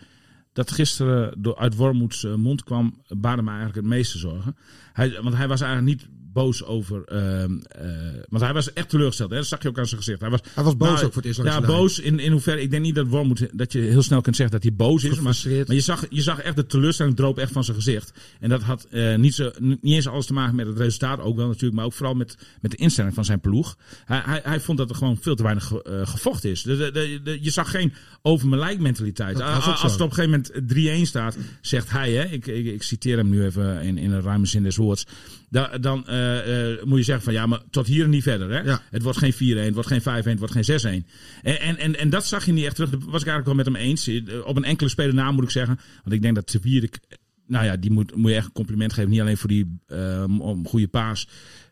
[0.54, 4.56] dat gisteren door, uit Wormoeds mond kwam, baarde me eigenlijk het meeste zorgen.
[4.93, 7.03] Hij, want hij was eigenlijk niet boos over.
[7.05, 7.89] ehm, eh,
[8.29, 9.29] want hij was echt teleurgesteld.
[9.29, 9.35] Hè?
[9.35, 10.19] Dat zag je ook aan zijn gezicht.
[10.21, 12.61] Hij was, Hij was boos nou, ook voor het eerst Ja, boos in, in hoeverre.
[12.61, 15.09] Ik denk niet dat Wormoed dat je heel snel kunt zeggen dat hij boos is.
[15.19, 15.33] Maar,
[15.67, 18.13] maar je, zag, je zag echt de teleurstelling droop echt van zijn gezicht.
[18.39, 21.35] En dat had eh, niet, zo, niet eens alles te maken met het resultaat, ook
[21.35, 23.77] wel natuurlijk, maar ook vooral met, met de instelling van zijn ploeg.
[24.05, 26.61] Hij, hij, hij vond dat er gewoon veel te weinig ge- eh, gevochten is.
[26.61, 26.89] De,
[27.23, 29.37] de, je zag geen over mijn lijk mentaliteit.
[29.81, 33.17] Als het op een gegeven moment 3-1 staat, zegt hij, hè, ik, ik, ik citeer
[33.17, 35.05] hem nu even in, in een ruime zin des woords.
[35.49, 38.49] Da, dan eh, eh, moet je zeggen van ja, maar tot hier en niet verder.
[38.49, 38.59] Hè?
[38.59, 38.81] Ja.
[38.89, 41.07] Het wordt geen 4-1, het wordt geen 5-1, het wordt geen 6-1.
[41.41, 42.89] En, en, en, en dat zag je niet echt terug.
[42.89, 44.07] Daar was ik eigenlijk wel met hem eens.
[44.07, 45.79] Eh, Op een enkele speler na moet ik zeggen.
[46.03, 46.99] Want ik denk dat Te Wierik,
[47.47, 49.09] nou ja, die moet, moet je echt een compliment geven.
[49.09, 49.79] Niet alleen voor die
[50.39, 51.27] om goede paas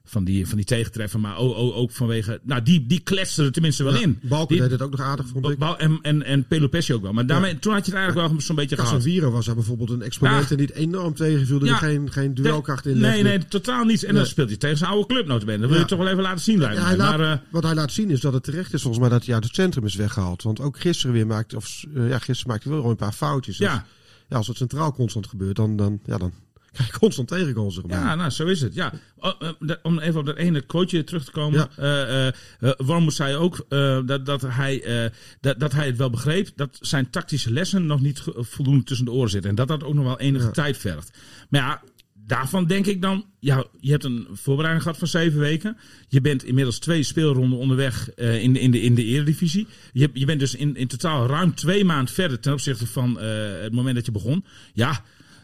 [0.09, 3.51] van die, van die tegentreffer, maar ook, ook, ook vanwege, nou die, die kletste er
[3.51, 4.19] tenminste wel in.
[4.23, 5.59] Balken Die- deed het ook nog aardig, vond ik.
[5.77, 7.13] En, en, en Pelopessi ook wel.
[7.13, 8.91] Maar daarmee, toen had je het eigenlijk wel zo'n beetje gehad.
[8.91, 11.59] Casemiro was daar bijvoorbeeld een exponent en niet enorm tegenviel.
[11.59, 11.75] Er Ja.
[11.77, 12.91] geen, geen duelkracht in.
[12.97, 13.23] Nee, legde.
[13.23, 14.01] nee, totaal niet.
[14.03, 14.25] En dan Nee.
[14.31, 15.57] speelt hij tegen zijn oude club notabene.
[15.59, 16.89] Dat wil je toch wel even laten zien, lijkt Ja, mij.
[16.89, 19.11] hij laat, Maar, eh, wat hij laat zien is dat het terecht is volgens mij
[19.11, 20.43] dat hij uit het centrum is weggehaald.
[20.43, 23.57] Want ook gisteren weer maakte, of eh, ja, gisteren maakte hij wel een paar foutjes.
[23.57, 23.85] Dus, ja,
[24.29, 26.31] ja, als het centraal constant gebeurt, dan, dan, ja, dan
[26.83, 27.75] krijg je constant tegengoals.
[27.75, 27.99] Zeg maar.
[27.99, 28.73] Ja, nou, zo is het.
[28.73, 28.93] Ja.
[29.17, 31.69] Oh, eh, Om even op dat ene quoteje terug te komen.
[31.77, 32.33] Ja.
[32.77, 33.65] Wormoed zei ook
[34.05, 35.11] dat, dat, hij,
[35.41, 39.11] dat, dat hij het wel begreep dat zijn tactische lessen nog niet voldoende tussen de
[39.11, 39.49] oren zitten.
[39.49, 40.51] En dat dat ook nog wel enige Ja.
[40.51, 41.17] tijd vergt.
[41.49, 41.81] Maar ja,
[42.13, 45.77] daarvan denk ik dan, ja, je hebt een voorbereiding gehad van zeven weken.
[46.07, 49.67] Je bent inmiddels twee speelronden onderweg in, de, in, de, in de eredivisie.
[49.93, 53.73] Je, je bent dus in, in totaal ruim twee maanden verder ten opzichte van het
[53.73, 54.45] moment dat je begon.
[54.73, 55.03] Ja,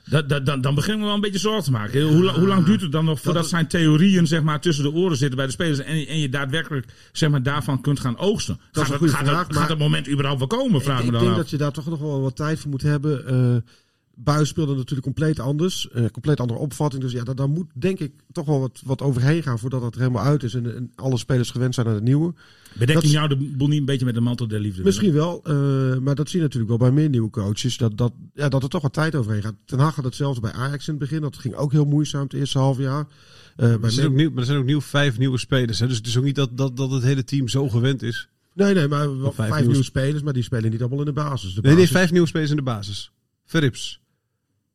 [0.10, 2.02] dat, dat, dan, dan beginnen we wel een beetje zorgen te maken.
[2.02, 5.18] Hoe, hoe lang duurt het dan nog voordat zijn theorieën zeg maar, tussen de oren
[5.18, 8.56] zitten bij de spelers en, en je daadwerkelijk zeg maar, daarvan kunt gaan oogsten?
[8.56, 10.48] Dat is gaat, een het, goede gaat, vraag, het, maar- gaat het moment überhaupt wel
[10.48, 11.38] komen, vraag ik me dan denk af.
[11.38, 13.28] dat je daar toch nog wel wat tijd voor moet hebben.
[13.28, 13.72] Eh,
[14.16, 15.88] Buis speelde natuurlijk compleet anders.
[15.92, 17.02] Een compleet andere opvatting.
[17.02, 19.94] Dus ja, daar, daar moet denk ik toch wel wat, wat overheen gaan voordat het
[19.96, 20.54] er helemaal uit is.
[20.54, 22.34] En, en alle spelers gewend zijn aan het nieuwe.
[22.80, 24.84] Dat hij is- nou de boel niet een beetje met de mantel der liefde?
[24.84, 27.78] Misschien wel, eh, maar dat zie je natuurlijk wel bij meer nieuwe coaches.
[27.78, 29.56] Dat, dat, ja, dat er toch wat tijd overheen gaat.
[29.66, 31.22] Ten Hag had het zelfs bij Ajax in het begin.
[31.22, 33.08] Dat ging ook heel moeizaam het eerste half jaar.
[33.56, 35.80] Eh, bij Er zijn, ook nieuw, maar er zijn ook nieuw vijf nieuwe spelers.
[35.80, 35.88] Hè?
[35.88, 38.28] Dus het is ook niet dat, dat, dat het hele team zo gewend is.
[38.54, 40.24] nee, nee, maar wel Vijf vijf, nieuwe nieuwe spelers.
[40.24, 41.54] Maar die spelen niet allemaal in de basis.
[41.54, 43.12] De Nee, nee, basis- vijf nieuwe spelers in de basis.
[43.46, 44.02] Verrips.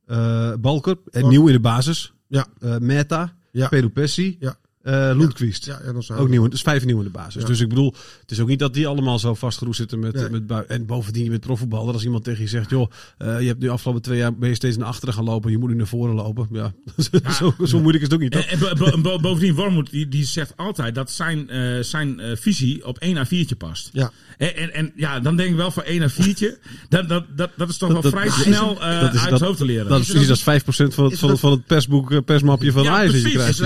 [0.08, 0.96] Eh Balker.
[1.10, 1.28] Balker.
[1.28, 2.12] nieuw in de basis.
[2.26, 2.46] Ja.
[2.60, 3.32] Eh Meta.
[3.52, 3.68] Ja.
[3.68, 4.36] Pedro Pessi.
[4.40, 4.56] Ja.
[4.88, 5.64] Eh Lundqvist.
[5.64, 7.42] Ja, zijn Ook nieuw, dus vijf nieuw in de basis.
[7.42, 7.48] Ja.
[7.48, 10.30] Dus ik bedoel, het is ook niet dat die allemaal zo vastgeroest zitten met, Nee.
[10.30, 10.64] met bui.
[10.68, 11.92] En bovendien, je bent profvoetballer.
[11.94, 14.54] Als iemand tegen je zegt, joh, eh, je hebt nu afgelopen twee jaar ben je
[14.54, 15.50] steeds naar achteren gaan lopen.
[15.50, 16.48] Je moet nu naar voren lopen.
[16.52, 16.72] Ja,
[17.38, 18.32] zo, zo moeilijk is het ook niet.
[18.32, 18.42] toch?
[18.44, 22.20] En, en bo- bo- bo- bovendien, Wormoed die, die zegt altijd dat zijn, eh, zijn
[22.20, 23.90] eh, visie op 1 A4'tje past.
[23.92, 24.10] Ja.
[24.38, 27.68] En, en, en ja, dan denk ik wel voor 1 A4'tje, dat, dat, dat, dat
[27.68, 29.64] is toch wel Dat- vrij dat- snel eh, dat is- uit dat- het hoofd te
[29.64, 29.88] leren.
[29.88, 32.90] Dat is precies als 5% van het, van, dat- van het persboek, persmapje van ja,
[32.90, 33.32] Ajax dat precies.
[33.38, 33.60] krijgt.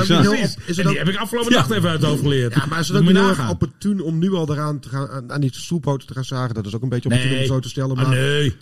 [0.66, 2.54] Is dat Ik afgelopen nacht even uit het hoofd geleerd.
[2.54, 5.08] Ja, maar is het Dat ook heel erg opportun om nu al eraan te gaan,
[5.08, 6.54] aan, aan die stoelpoten te gaan zagen?
[6.54, 7.96] Dat is ook een beetje opportun om zo te stellen.
[7.96, 8.56] Ah, Maar nee.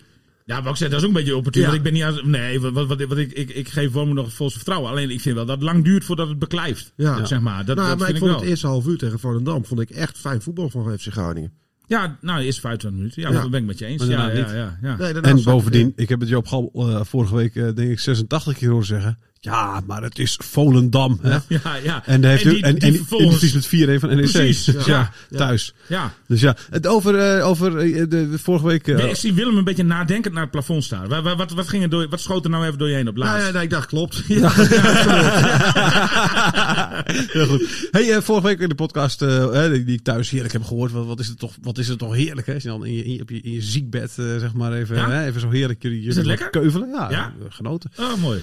[0.45, 1.61] Ja, wat ik zeg, dat is ook een beetje opportun.
[1.61, 1.67] Ja.
[1.67, 4.15] Want ik ben niet aan, nee, wat, wat, wat, wat ik, ik, ik geef Wormoed
[4.15, 4.89] nog volgens vertrouwen.
[4.91, 6.93] Alleen ik vind wel dat het lang duurt voordat het beklijft.
[6.95, 7.25] Ja.
[7.25, 7.65] Zeg maar.
[7.65, 8.39] Dat, nou, dat maar vind ik ik vond wel.
[8.39, 11.51] het eerste half uur tegen Volendam vond ik echt fijn voetbal van FC Groningen.
[11.87, 13.21] Ja, nou, eerst 25 minuten.
[13.21, 13.41] Ja, Ja.
[13.41, 14.05] dat ben ik met je eens.
[14.05, 14.95] Ja, ja, ja, ja.
[14.97, 17.99] Nee, daarna En bovendien, ik heb het Joop Gal eh, vorige week eh, denk ik
[17.99, 19.19] 86 keer horen zeggen.
[19.43, 21.19] Ja, maar het is Volendam.
[21.21, 21.37] Hè?
[21.47, 22.03] Ja, ja.
[22.05, 24.31] En, hij heeft die- en, en, die en, vervolgens- die verliest met 4-1 van NEC.
[24.31, 25.37] Precies, Dus ja, ja.
[25.37, 25.73] thuis.
[25.87, 26.13] Ja.
[26.27, 28.87] Dus ja, het over, eh, over eh, de, de vorige week...
[28.87, 31.07] eh, Nee, ik zie Willem een beetje nadenkend naar het plafond staan.
[31.07, 33.07] Wat, wat, wat, wat, ging er door, wat schoot er nou even door je heen
[33.07, 33.45] op laatst?
[33.47, 34.23] ja, nee, ik dacht, klopt.
[34.27, 34.51] Ja.
[37.31, 37.87] Heel goed.
[37.91, 40.91] Hey, vorige week in de podcast eh, hè, die, die ik thuis heerlijk heb gehoord.
[40.91, 42.53] Wat, wat, is het toch, wat is het toch heerlijk, hè?
[42.53, 44.73] Als je dan in je, in je, op je, in je ziekbed, eh, zeg maar,
[44.73, 45.09] even, Ja?
[45.09, 46.49] hè, even zo heerlijk jullie, jullie het wat lekker?
[46.61, 46.89] keuvelen.
[46.89, 47.33] Ja, Ja?
[47.49, 47.91] genoten.
[47.99, 48.41] Oh, mooi.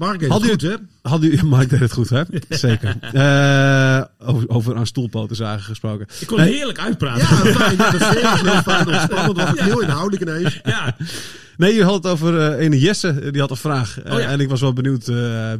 [0.00, 0.74] Mark Had het u- goed, hè?
[1.02, 2.22] Had u, Mark deed het goed, hè?
[2.48, 2.96] Zeker.
[3.12, 6.06] Eh, over, over aan stoelpoten zagen gesproken.
[6.20, 6.52] Ik kon Nee.
[6.54, 7.20] heerlijk uitpraten.
[7.20, 7.76] Ja, fijn.
[7.76, 8.86] Sfeer was heel fijn.
[8.88, 9.36] Ontspannend.
[9.36, 10.60] was heel inhoudelijk ineens.
[10.64, 10.96] Ja.
[11.56, 13.98] Nee, je had het over eh ene Jesse, eh, die had een vraag.
[14.06, 14.28] Oh ja.
[14.28, 15.06] En ik was wel benieuwd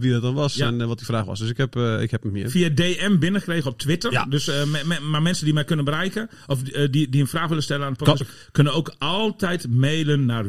[0.00, 0.66] wie dat dan was Ja.
[0.66, 1.38] en wat die vraag was.
[1.38, 2.50] Dus ik heb, ik heb hem hier.
[2.50, 4.12] Via DM binnengekregen op Twitter.
[4.12, 4.24] Ja.
[4.24, 7.62] Dus, me- me- maar mensen die mij kunnen bereiken, of die, die een vraag willen
[7.62, 10.44] stellen aan de podcast, kunnen ook altijd mailen naar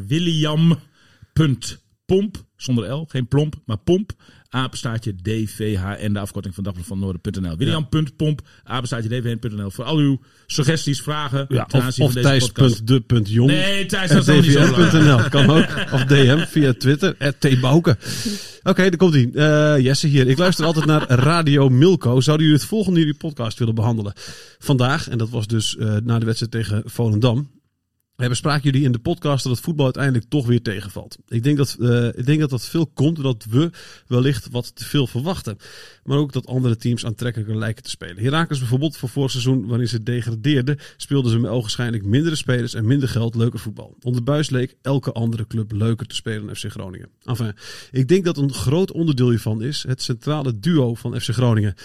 [2.12, 4.12] william.pomp, zonder L, geen plomp, maar pomp,
[4.50, 7.58] apenstaartje DVHN, de afkorting van Dagblad van Noorden.nl.
[7.58, 12.52] William.pomp, apenstaartje DVHN.nl voor al uw suggesties, vragen Ja, ten of aanzien of van deze
[12.52, 12.86] podcast.
[12.86, 13.52] thijs.de.jong.
[13.52, 15.67] Nee, Thijs, dat is niet zo kan ook.
[15.91, 17.36] Of DM via Twitter.
[17.39, 17.97] @tbouke.
[18.63, 19.32] Oké, daar komt ie.
[19.34, 20.28] Eh, Jesse hier.
[20.28, 22.21] Ik luister altijd naar Radio Milko.
[22.21, 24.13] Zouden jullie het volgende in jullie podcast willen behandelen?
[24.60, 27.61] Vandaag, en dat was dus eh, na de wedstrijd tegen Volendam.
[28.22, 31.18] Eh, bespraken jullie in de podcast dat voetbal uiteindelijk toch weer tegenvalt.
[31.28, 33.70] Ik denk dat, eh, ik denk dat dat veel komt doordat we
[34.08, 35.58] wellicht wat te veel verwachten.
[36.04, 38.24] Maar ook dat andere teams aantrekkelijker lijken te spelen.
[38.24, 42.86] Herakles bijvoorbeeld voor vorig seizoen, waarin ze degradeerden, speelden ze met ogenschijnlijk mindere spelers en
[42.86, 43.96] minder geld leuker voetbal.
[44.02, 47.10] Onder Buis leek elke andere club leuker te spelen dan FC Groningen.
[47.24, 47.54] Enfin,
[47.92, 51.76] ik denk dat een groot onderdeel hiervan is het centrale duo van FC Groningen.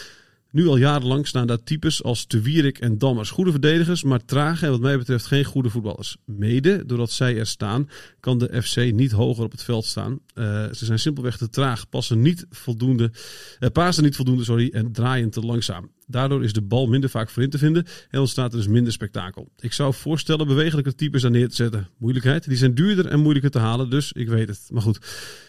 [0.57, 3.31] Nu al jarenlang staan daar types als De Wierik en Dammers.
[3.31, 6.17] Goede verdedigers, maar trage en wat mij betreft geen goede voetballers.
[6.25, 7.89] Mede doordat zij er staan,
[8.21, 10.19] kan de FC niet hoger op het veld staan.
[10.35, 13.11] Eh, ze zijn simpelweg te traag, passen niet voldoende,
[13.59, 15.91] eh, pasen niet voldoende sorry, en draaien te langzaam.
[16.07, 19.49] Daardoor is de bal minder vaak voorin te vinden en ontstaat er dus minder spektakel.
[19.59, 21.89] Ik zou voorstellen bewegelijke types daar neer te zetten.
[21.99, 24.69] Moeilijkheid, die zijn duurder en moeilijker te halen, dus ik weet het.
[24.71, 24.99] Maar goed,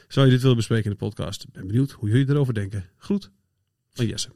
[0.07, 1.45] zou je dit willen bespreken in de podcast?
[1.51, 2.85] Ben benieuwd hoe jullie erover denken.
[2.97, 3.31] Groet
[3.93, 4.29] van Jesse.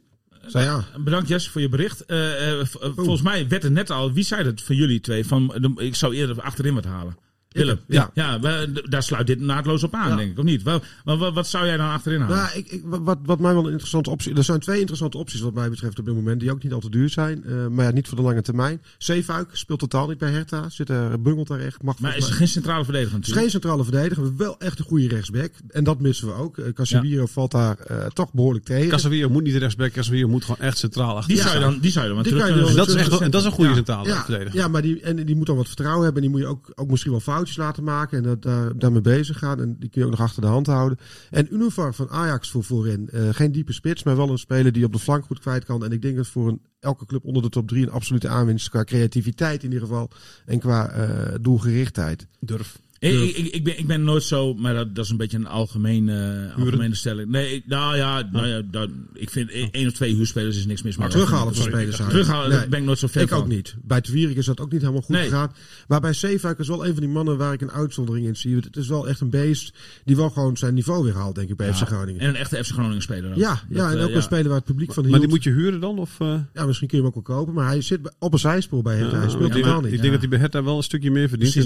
[0.47, 0.85] Zei ja.
[0.99, 2.05] Bedankt Jesse voor je bericht.
[2.05, 5.25] Eh, eh, eh, volgens mij werd het net al, wie zei dat van jullie twee?
[5.25, 7.17] Van, de- ik zou eerder achterin wat halen.
[7.51, 8.11] Willem, ja.
[8.13, 10.15] ja, we- daar sluit dit naadloos op aan, Ja.
[10.15, 10.63] denk ik, of niet?
[10.63, 12.37] Wel, Maar wat, wat zou jij dan achterin halen?
[12.37, 14.35] Nou, ik, ik, wat, wat mij wel een interessante optie...
[14.35, 16.39] Er zijn twee interessante opties wat mij betreft op dit moment.
[16.39, 17.43] Die ook niet al te duur zijn.
[17.45, 18.81] eh, maar ja, niet voor de lange termijn.
[18.97, 20.69] Zeefuik speelt totaal niet bij Hertha.
[20.69, 21.83] Zit er, bungelt daar echt.
[21.83, 23.41] Mag maar is er geen centrale verdediger is natuurlijk?
[23.41, 24.21] geen centrale verdediger.
[24.21, 25.51] We hebben wel echt een goede rechtsback.
[25.69, 26.57] En dat missen we ook.
[26.57, 28.89] Eh, Casemiro valt daar eh, toch behoorlijk tegen.
[28.89, 31.27] Casemiro moet niet rechtsback, Casemiro moet gewoon echt centraal achter.
[31.27, 31.43] Die, Ja.
[31.43, 33.43] zou je dan, die zou je dan Die terug je dat is echt dat is
[33.43, 33.75] een goede Ja.
[33.75, 34.59] centrale ja, verdediger.
[34.59, 36.23] ja, maar die, en die moet dan wat vertrouwen hebben.
[36.23, 38.17] En die moet je ook, ook misschien wel laten maken.
[38.17, 39.61] En dat, daar, daarmee bezig gaan.
[39.61, 40.97] En die kun je ook nog achter de hand houden.
[41.29, 43.09] En Univar van Ajax voor voorin.
[43.09, 45.83] Eh, geen diepe spits, maar wel een speler die op de flank goed kwijt kan.
[45.83, 48.69] En ik denk dat voor een, elke club onder de top 3 een absolute aanwinst.
[48.69, 50.09] Qua creativiteit in ieder geval.
[50.45, 52.27] En qua eh, doelgerichtheid.
[52.39, 52.79] Durf.
[53.01, 55.37] Ik, ik, ik, ik ben, ik ben nooit zo, maar dat, dat is een beetje
[55.37, 57.29] een algemeen, eh, algemene stelling.
[57.29, 60.81] Nee, nou ja, nou ja dat, ik vind e- één of twee huurspelers is niks
[60.81, 60.97] mis.
[60.97, 62.09] Maar terughalen van spelers uit.
[62.09, 62.57] Terughalen, Nee.
[62.59, 63.37] daar ben ik nooit zo ver Ik van.
[63.37, 63.75] ook niet.
[63.83, 65.23] Bij Twierik is dat ook niet helemaal goed Nee.
[65.23, 65.51] gegaan.
[65.87, 68.55] Maar bij Zeefuik is wel een van die mannen waar ik een uitzondering in zie.
[68.55, 69.73] Het is wel echt een beest
[70.05, 72.21] die wel gewoon zijn niveau weer haalt, denk ik, bij FC Groningen.
[72.21, 73.37] En een echte FC Groningen speler ook.
[73.37, 75.11] ja, Dat, ja, en eh, ook een speler waar het publiek van hield.
[75.15, 75.99] Maar die moet je huren dan?
[75.99, 76.39] Of, eh?
[76.53, 77.53] Ja, misschien kun je hem ook wel kopen.
[77.53, 79.19] Maar hij zit op een zijspoor bij Hertha.
[79.19, 79.93] hij speelt ja, dat- niet.
[79.93, 81.55] ik denk dat hij bij Hertha wel een stukje meer verdient.
[81.55, 81.65] En,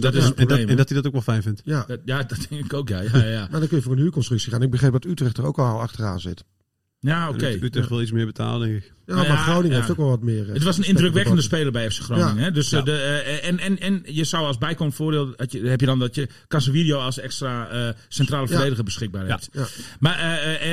[0.77, 1.61] dat hij dat ook wel fijn vindt.
[1.63, 3.01] Ja, Dat, ja, dat denk ik ook, ja.
[3.01, 3.39] Ja, ja.
[3.51, 4.61] maar dan kun je voor een huurconstructie gaan.
[4.61, 6.43] Ik begreep dat Utrecht er ook al achteraan zit.
[6.99, 7.37] Ja oké.
[7.37, 7.59] Okay.
[7.61, 8.93] Utrecht wil iets meer betalen, denk ik.
[9.07, 9.75] Ja, maar ja, Groningen ja.
[9.75, 10.47] heeft ook wel wat meer.
[10.47, 12.35] eh, Het was een indrukwekkende speler bij FC Groningen.
[12.35, 12.41] Ja.
[12.41, 12.51] Hè?
[12.51, 15.79] Dus, eh, de, eh, en, en, en je zou als bijkomend voordeel, dat je, heb
[15.79, 19.49] je dan dat je Casemiro als extra eh, centrale verdediger beschikbaar hebt.
[19.51, 19.65] Ja.
[19.99, 20.17] Maar,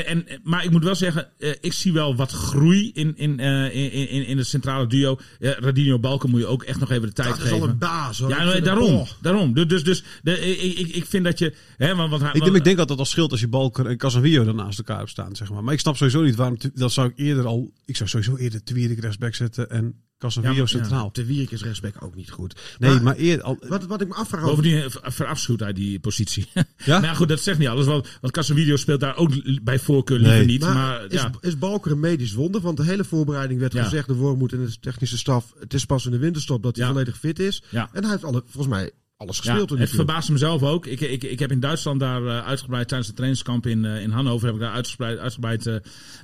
[0.07, 3.65] en, maar ik moet wel zeggen, eh, ik zie wel wat groei in, in, eh,
[3.75, 5.19] in, in, in het centrale duo.
[5.41, 7.61] Radinho Balken moet je ook echt nog even de tijd Dat is geven.
[7.61, 8.19] al een baas.
[8.19, 8.29] Hoor.
[8.31, 8.95] Ja, nou, daarom.
[8.95, 9.09] oh.
[9.21, 9.55] daarom.
[9.55, 11.55] Dus, dus, dus de, ik, ik, ik vind dat je...
[11.77, 13.87] Hè, want, want, Ik denk, want- ik denk dat dat al scheelt als je Balker
[13.87, 15.65] en Casemiro dan naast elkaar hebt staan, zeg maar.
[15.65, 16.57] Maar ik snap sowieso niet waarom...
[16.75, 17.73] Dat zou ik eerder al...
[17.85, 21.09] Ik zou sowieso eerder Twierik rechtsback zetten en Casemiro Ja, maar- centraal.
[21.13, 22.61] De Wierik is rechtsback ook niet goed.
[22.79, 23.59] Nee, maar eerder al...
[23.69, 24.57] Wat, wat ik me afvraag over...
[24.57, 26.47] Bovendien ver- verafschuwt hij die positie.
[26.55, 26.65] Ja?
[26.87, 27.87] nou ja, goed, dat zegt niet alles.
[27.87, 29.31] Want, want Casemiro speelt daar ook
[29.63, 30.47] bij voorkeur liever Nee.
[30.47, 30.61] niet.
[30.61, 31.31] Maar, Maar, is, ja.
[31.41, 32.61] is Balker een medisch wonder?
[32.61, 33.83] Want de hele voorbereiding werd Ja.
[33.85, 36.85] gezegd, de Wormoed en de technische staf, het is pas in de winterstop dat hij
[36.87, 36.91] Ja.
[36.93, 37.63] volledig fit is.
[37.69, 37.89] Ja.
[37.93, 38.91] En hij heeft alle, volgens mij
[39.23, 39.79] alles Ja, gespeeld.
[39.79, 40.87] het verbaast mezelf ook.
[40.87, 44.11] Ik, ik, ik heb in Duitsland daar eh, uitgebreid tijdens de trainingskamp in, eh, in
[44.11, 45.75] Hannover heb ik daar uitgebreid, uitgebreid eh,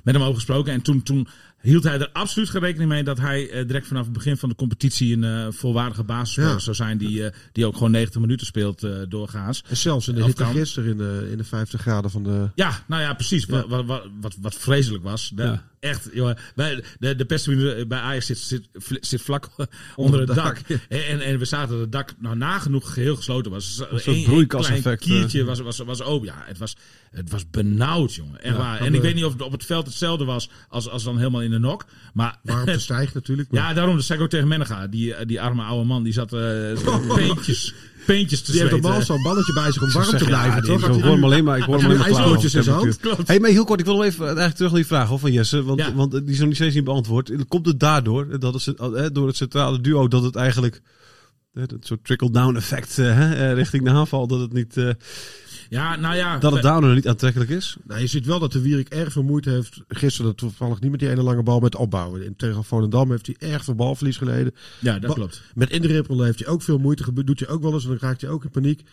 [0.03, 0.73] met hem over gesproken.
[0.73, 1.27] En toen, toen
[1.61, 4.49] hield hij er absoluut geen rekening mee dat hij eh, direct vanaf het begin van
[4.49, 6.59] de competitie een eh, volwaardige basisspeler Ja.
[6.59, 9.63] zou zijn die, eh, die ook gewoon 90 minuten speelt doorgaans.
[9.67, 12.49] En zelfs in de hitte gisteren in de, in de 50 graden van de...
[12.55, 13.45] Ja, nou ja, precies.
[13.45, 15.31] Wat, wat, wat, wat, wat vreselijk was.
[15.35, 15.67] De- Ja.
[15.79, 18.67] Echt, joh, bij, de, de perstribune bij Ajax zit, zit,
[19.01, 19.49] zit vlak
[19.95, 20.67] onder het het dak.
[20.67, 20.79] dak.
[20.89, 23.77] En, en, we zaten dat het dak nou, nagenoeg geheel gesloten was.
[23.91, 26.27] Dus Een één broeikaseffect, klein kiertje was, was, was open.
[26.27, 26.75] Ja, het was,
[27.11, 28.41] het was benauwd, jongen.
[28.41, 28.79] Echt waar.
[28.79, 31.41] En ik weet niet of het op het veld hetzelfde was als, als dan helemaal
[31.41, 31.85] in de nok.
[32.13, 33.51] Maar Warmte stijgt natuurlijk.
[33.51, 34.87] maar ja, daarom de ik ook tegen Menega.
[34.87, 36.39] Die, die arme oude man, die zat eh
[37.15, 37.73] peentjes,
[38.05, 40.71] peentjes te die heeft normaal zo'n balletje bij zich om warm te ja, blijven, die-
[40.77, 40.95] toch?
[40.95, 42.99] Ik hoor hem alleen maar, ik hoor hem alleen maar in zijn hand?
[43.25, 45.31] Hey, maar heel kort, ik wil hem even eigenlijk terug naar die vraag hoor, van
[45.31, 45.63] Jesse.
[45.63, 45.93] Want, Ja.
[45.93, 47.31] want die is nog niet steeds niet beantwoord.
[47.47, 50.81] Komt het daardoor, dat het, eh, door het centrale duo, dat het eigenlijk...
[51.53, 54.89] eh, Dat soort trickle-down effect eh, hè, eh, richting de aanval, dat het, niet, eh,
[55.69, 56.37] Ja, nou ja.
[56.37, 57.77] dat het daardoor niet aantrekkelijk is.
[57.83, 59.81] Nou, je ziet wel dat de Wierik erg veel moeite heeft.
[59.87, 62.25] Gisteren dat toevallig niet met die ene lange bal met opbouwen.
[62.25, 64.55] In tegen Volendam heeft hij erg veel balverlies geleden.
[64.79, 65.41] Ja, dat Ba- klopt.
[65.55, 67.23] Met indribbelen heeft hij ook veel moeite.
[67.23, 68.83] Doet hij ook wel eens en dan raakt hij ook in paniek.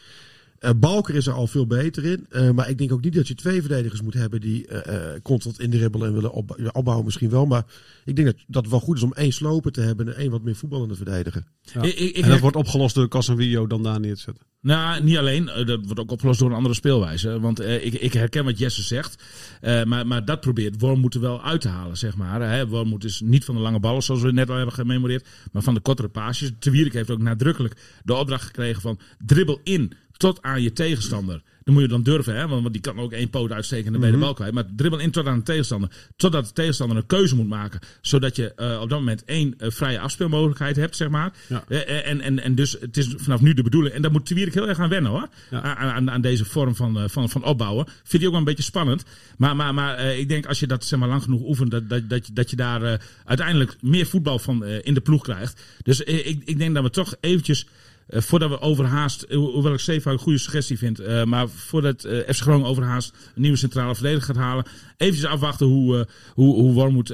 [0.67, 2.27] Eh, Balker is er al veel beter in.
[2.31, 5.21] Eh, maar ik denk ook niet dat je twee verdedigers moet hebben die eh, eh,
[5.23, 7.47] constant indribbelen en willen opbou- ja, opbouwen misschien wel.
[7.47, 7.65] Maar
[8.05, 10.31] ik denk dat, dat het wel goed is om één sloper te hebben en één
[10.31, 11.43] wat meer voetballende verdediger.
[11.63, 11.83] Ja.
[11.83, 14.45] Ik- ik- ik en dat wordt opgelost door Casemiro dan daar neer te zetten.
[14.61, 15.45] Nou, niet alleen.
[15.67, 17.41] Dat wordt ook opgelost door een andere speelwijze.
[17.41, 19.23] Want eh, ik, ik herken wat Jesse zegt.
[19.61, 22.41] Eh, maar, maar dat probeert Wormoed er wel uit te halen, zeg maar.
[22.51, 22.67] Hè.
[22.69, 25.27] Wormoed is niet van de lange ballen, zoals we net al hebben gememoreerd.
[25.53, 26.51] Maar van de kortere paasjes.
[26.59, 31.43] De Wierik heeft ook nadrukkelijk de opdracht gekregen van dribbel in tot aan je tegenstander.
[31.67, 32.49] Dan moet je dan durven, hè?
[32.49, 34.53] Want, die kan ook één poot uitsteken en dan ben je de bal kwijt.
[34.53, 35.91] Maar dribbel in tot aan de tegenstander.
[36.17, 37.81] Totdat de tegenstander een keuze moet maken.
[38.01, 41.33] Zodat je eh, op dat moment één eh, vrije afspeelmogelijkheid hebt, zeg maar.
[41.49, 41.65] Ja.
[41.69, 43.95] Eh, en, en, en dus het is vanaf nu de bedoeling.
[43.95, 45.29] En daar moet Wierik heel erg aan wennen hoor.
[45.51, 45.63] Ja.
[45.63, 47.87] Aan, aan, aan deze vorm van, van, van opbouwen.
[47.87, 49.05] Vind hij ook wel een beetje spannend.
[49.37, 52.11] Maar, maar, maar ik denk als je dat zeg maar, lang genoeg oefent, dat, dat,
[52.11, 55.63] dat, je, dat je daar uiteindelijk meer voetbal van in de ploeg krijgt.
[55.83, 57.67] Dus ik, ik denk dat we toch eventjes.
[58.07, 61.49] Eh, voordat we overhaast, eh, ho- hoewel ik Steven een goede suggestie vind, eh, maar
[61.49, 64.65] voordat eh FC Groningen overhaast een nieuwe centrale verdediger gaat halen,
[64.97, 67.13] eventjes afwachten hoe, hoe, hoe Wormoed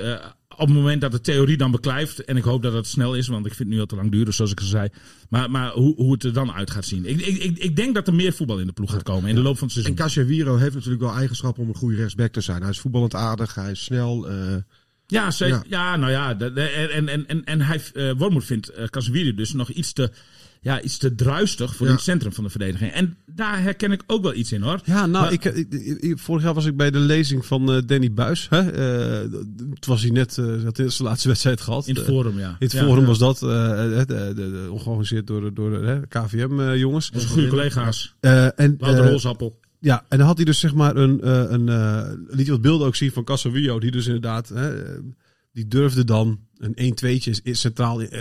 [0.57, 3.28] op het moment dat de theorie dan beklijft, en ik hoop dat het snel is,
[3.28, 4.88] want ik vind het nu al te lang duren, zoals ik al zei,
[5.28, 7.05] maar, maar hoe, hoe het er dan uit gaat zien.
[7.07, 9.40] Ik, ik, ik, denk dat er meer voetbal in de ploeg gaat komen in de
[9.42, 10.07] loop van het En seizoen.
[10.07, 12.61] Casemiro heeft natuurlijk wel eigenschappen om een goede rechtsback te zijn.
[12.61, 14.31] Hij is voetballend aardig, hij is snel.
[15.07, 15.31] Ja.
[15.37, 15.62] Ja.
[15.68, 15.96] Ja.
[15.96, 16.38] nou ja.
[16.38, 20.11] en, en, en, en hij, eh Wormoed vindt eh Casemiro dus nog iets te,
[20.64, 21.92] ja, iets te druistig voor Ja.
[21.92, 22.92] in het centrum van de verdediging.
[22.92, 24.81] En daar herken ik ook wel iets in hoor.
[24.85, 27.83] Ja, nou, Maar- ik, ik, ik- vorig jaar was ik bij de lezing van eh,
[27.87, 28.46] Danny Buis.
[28.51, 28.59] Hè?
[28.70, 31.87] Eh, toen was hij net, eh had zijn laatste wedstrijd gehad.
[31.87, 32.48] In het forum, ja.
[32.48, 33.07] in het Ja, forum ja.
[33.07, 37.11] was dat, de, de, de, ongeorganiseerd door, door de KVM-jongens.
[37.14, 38.14] Onze goede collega's.
[38.20, 39.61] en, Wouter Holzappel.
[39.79, 41.64] ja, en dan had hij dus zeg maar een, een
[42.29, 44.53] liet hij wat beelden ook zien van Casemiro, die dus inderdaad,
[45.53, 48.20] die durfde dan een 1-2'tje is- is centraal, eh,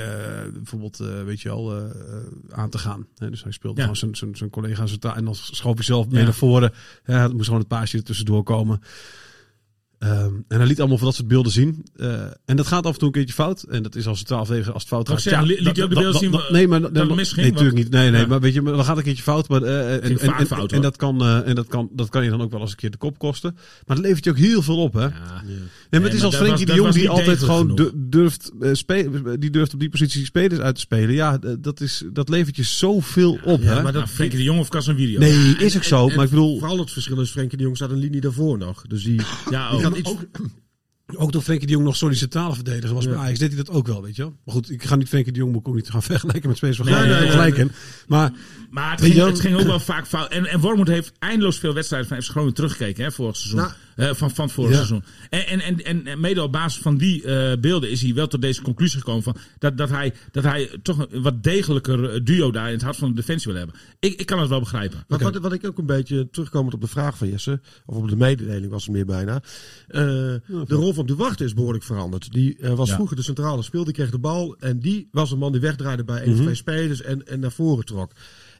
[0.53, 1.83] bijvoorbeeld, eh, weet je wel, eh,
[2.49, 3.07] aan te gaan.
[3.15, 3.81] Dus hij speelde Ja.
[3.81, 6.23] gewoon zijn, zijn, collega centraal en dan schoof hij zelf mee Ja.
[6.25, 6.71] naar voren.
[7.03, 8.81] Hè, het moest gewoon het paasje er tussendoor komen.
[9.99, 11.85] Ehm, en hij liet allemaal van dat soort beelden zien.
[12.45, 13.63] En dat gaat af en toe een keertje fout.
[13.63, 15.43] En dat is als centraal verdediger als het fout gaat.
[15.45, 17.41] li- liet hij ook de beelden zien Nee, maar dat het misging?
[17.41, 17.89] Nee, natuurlijk niet.
[17.89, 18.27] Nee, nee, Ja.
[18.27, 19.47] maar weet je, maar dan gaat een keertje fout.
[19.47, 22.29] Maar, eh, en, en, en, fout, en dat kan, en dat kan, dat kan je
[22.29, 23.53] dan ook wel eens een keer de kop kosten.
[23.85, 25.01] Maar dat levert je ook heel veel op, hè?
[25.05, 25.11] Ja.
[25.91, 28.51] Nee, maar Nee, het is als dat Frenkie de dat Jong die altijd gewoon durft,
[28.61, 31.13] eh, spe- die durft op die positie spelers uit te spelen.
[31.13, 33.73] Ja, d- dat, is, dat levert je zoveel op, Ja, hè?
[33.73, 35.19] maar Nou, dat Frenkie de Jong of Casemiro?
[35.19, 36.07] Nee, is ook zo.
[36.09, 38.57] En- maar ik bedoel, Vooral het verschil is, Frenkie de Jong staat een linie daarvoor
[38.57, 38.81] nog.
[38.87, 39.81] Dus die, Ja, die ook.
[39.83, 40.15] kan iets...
[41.15, 43.09] ook toen Frenkie de Jong nog centrale verdediger was Ja.
[43.09, 44.35] bij Ajax, deed hij dat ook wel, weet je wel.
[44.45, 46.85] Maar goed, ik ga niet Frenkie de Jong ook niet gaan vergelijken met spelers van
[46.85, 46.95] Nee.
[48.07, 48.31] Maar
[48.69, 50.31] Maar het ging, je- het ging ook wel vaak fout.
[50.31, 53.59] En, en Wormoed heeft eindeloos veel wedstrijden van FC Groningen teruggekeken hè, vorig seizoen.
[53.59, 53.71] Nou.
[54.01, 54.77] Eh, van, van het vorige Ja.
[54.85, 55.03] seizoen.
[55.29, 58.27] En, en, en, en, en mede op basis van die eh, beelden is hij wel
[58.27, 59.23] tot deze conclusie gekomen.
[59.23, 62.81] Van dat, dat, hij, dat hij toch een wat degelijker eh, duo daar in het
[62.81, 63.79] hart van de defensie wil hebben.
[63.99, 65.03] Ik, ik kan het wel begrijpen.
[65.07, 68.09] Wat, wat, wat ik ook een beetje terugkomend op de vraag van Jesse, of op
[68.09, 69.41] de mededeling was het meer bijna.
[69.87, 72.31] eh, de rol van Duarte is behoorlijk veranderd.
[72.31, 72.95] Die eh, was Ja.
[72.95, 74.55] vroeger de centrale speel, die kreeg de bal.
[74.59, 77.51] En die was een man die wegdraaide bij één of twee spelers en, en naar
[77.51, 78.11] voren trok.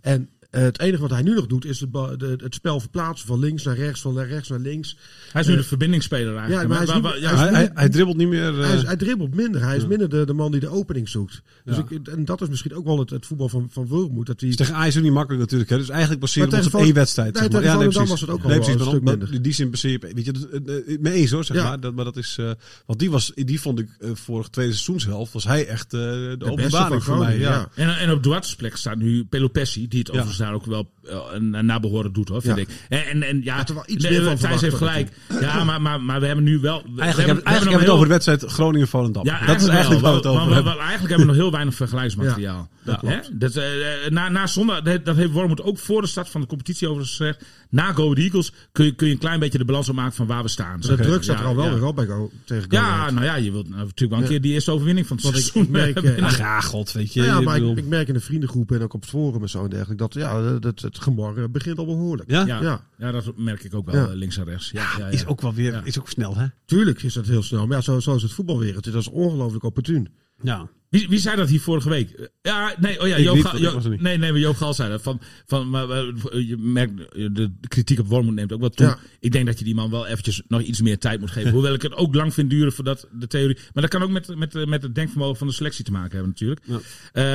[0.02, 3.28] En eh, het enige wat hij nu nog doet, is het, de, het spel verplaatsen
[3.28, 4.98] van links naar rechts, van rechts naar links.
[5.32, 6.62] Hij is nu Eh, de verbindingsspeler eigenlijk.
[6.62, 8.60] ja, maar hij is niet- hij is ja, hij, hij, hij dribbelt niet meer.
[8.62, 9.62] eh, Hij, is- hij dribbelt minder.
[9.64, 11.42] Hij is minder de, de man die de opening zoekt.
[11.66, 11.86] Dus Ja.
[11.90, 14.26] ik, en dat is misschien ook wel het, het voetbal van, van Wilmoed.
[14.26, 15.70] Dat hij, is tegen Ajax ook niet makkelijk natuurlijk.
[15.70, 15.78] Hè?
[15.78, 17.34] Dus eigenlijk baseer je Maar ons op één wedstrijd.
[17.34, 17.62] Nee, zeg maar.
[17.62, 18.10] tegen nee, precies.
[18.10, 19.34] was het ook al nee, wel een maar stuk dan- minder.
[19.34, 20.00] In die zin baseer je...
[20.00, 20.32] Weet je,
[20.66, 21.64] eh, eh, mee eens hoor, zeg Ja.
[21.64, 21.80] maar.
[21.80, 22.36] Dat, maar dat is...
[22.40, 22.52] eh,
[22.86, 25.34] want die, was, die vond ik eh, vorig tweede seizoenshelft...
[25.34, 27.38] was hij echt eh, de, openbaring van voor mij.
[27.40, 27.52] Ja.
[27.52, 27.70] ja.
[27.84, 30.14] En, en op Duarte's plek staat nu Pelopessi, die het Ja.
[30.14, 30.90] overigens daar ook wel
[31.34, 32.62] een, een nabehoren doet, hoor, vind Ja.
[32.62, 32.70] ik.
[32.90, 35.10] En, en, en ja, er wel iets nee, meer van Thijs heeft gelijk.
[35.42, 36.82] Ja, maar, maar, maar we hebben nu wel...
[36.84, 39.26] we- we Eigenlijk, hebben- we eigenlijk hebben we het nog over de wedstrijd Groningen-Volendam.
[39.26, 40.74] Ja, dat is eigenlijk wel, waar we het over maar- hebben.
[40.74, 42.70] maar- Eigenlijk hebben we nog heel weinig vergelijksmateriaal.
[42.84, 43.18] Ja, Hè?
[43.32, 43.64] Dat, eh,
[44.10, 47.18] na, na zondag, dat, dat heeft Wormoed ook voor de start van de competitie overigens
[47.18, 47.46] gezegd.
[47.70, 50.44] Na Go Eagles kun je, kun je een klein beetje de balans opmaken van waar
[50.44, 50.80] we staan.
[50.82, 51.74] de druk staat Ja, er al wel ja.
[51.74, 54.24] weer op bij Go, tegen Go Ja, nou ja, je wilt nou, natuurlijk wel een
[54.24, 54.30] Ja.
[54.30, 57.20] keer die eerste overwinning van het seizoen eh, ja, god, weet je.
[57.22, 59.64] Nou ja, maar ik, merk in de vriendengroepen en ook op het forum en zo
[59.64, 62.30] en dergelijke dat ja, dat, het gemor eh, begint al behoorlijk.
[62.32, 62.46] ja?
[62.46, 62.88] ja, Ja.
[62.98, 63.12] ja.
[63.12, 64.08] dat merk ik ook wel Ja.
[64.08, 64.72] eh, links en rechts.
[64.72, 65.08] Ja, ja, ja.
[65.08, 65.82] Is ook wel weer Ja.
[65.84, 66.46] is ook snel, hè?
[66.66, 68.84] Tuurlijk is dat heel snel, maar ja, zo, zo is het voetbalwereld.
[68.84, 70.14] Dat is ongelooflijk opportun.
[70.42, 70.70] Ja.
[70.92, 72.10] Wie, wie zei dat hier vorige week?
[72.12, 75.02] Eh, Ja, nee, oh ja, Joop Ga- Jo- nee, nee, maar Joop Gal zei dat.
[75.02, 76.06] Van, van, maar, maar,
[76.38, 78.86] je merkt, eh, de kritiek op Wormoed neemt ook wel toe.
[78.86, 78.98] Ja.
[79.20, 81.52] Ik denk dat je die man wel eventjes nog iets meer tijd moet geven.
[81.56, 83.56] Hoewel ik het ook lang vind duren voordat de theorie...
[83.74, 86.30] Maar dat kan ook met, met, met het denkvermogen van de selectie te maken hebben
[86.30, 86.62] natuurlijk.
[86.66, 86.80] Ja.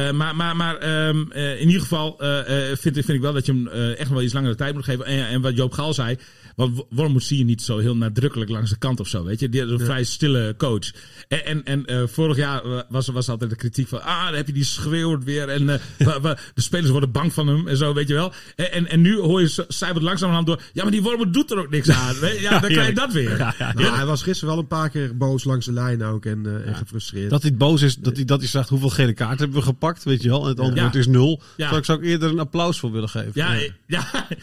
[0.08, 3.32] Eh, maar maar, maar ehm, eh, in ieder geval eh, eh, vind, vind ik wel
[3.32, 5.04] dat je hem eh, echt nog wel iets langere tijd moet geven.
[5.04, 6.16] En, en wat Joop Gal zei...
[6.56, 9.48] Want Wormoed zie je niet zo heel nadrukkelijk langs de kant of zo, weet je.
[9.48, 10.90] Die is een vrij stille coach.
[11.28, 14.02] En, en, en eh, vorig jaar eh, was, was altijd de kritiek van...
[14.02, 15.48] Ah, dan heb je die schreeuwt weer.
[15.48, 15.78] En eh,
[16.54, 18.32] de spelers worden bang van hem en zo, weet je wel.
[18.56, 20.60] En, en, en nu hoor je cijfert langzamerhand door...
[20.72, 22.14] Ja, maar die Wormoed doet er ook niks aan.
[22.40, 23.38] Ja, dan krijg je dat weer.
[23.74, 26.66] Nou, hij was gisteren wel een paar keer boos langs de lijn ook en, eh,
[26.68, 27.30] en gefrustreerd.
[27.30, 30.04] Dat hij boos is, dat hij, dat hij zegt hoeveel gele kaarten hebben we gepakt,
[30.04, 30.42] weet je wel.
[30.42, 30.98] En het antwoord Ja.
[30.98, 31.42] is nul.
[31.56, 31.70] Ja.
[31.70, 33.30] Daar zou ik eerder een applaus voor willen geven.
[33.34, 34.04] Ja, ja, ja.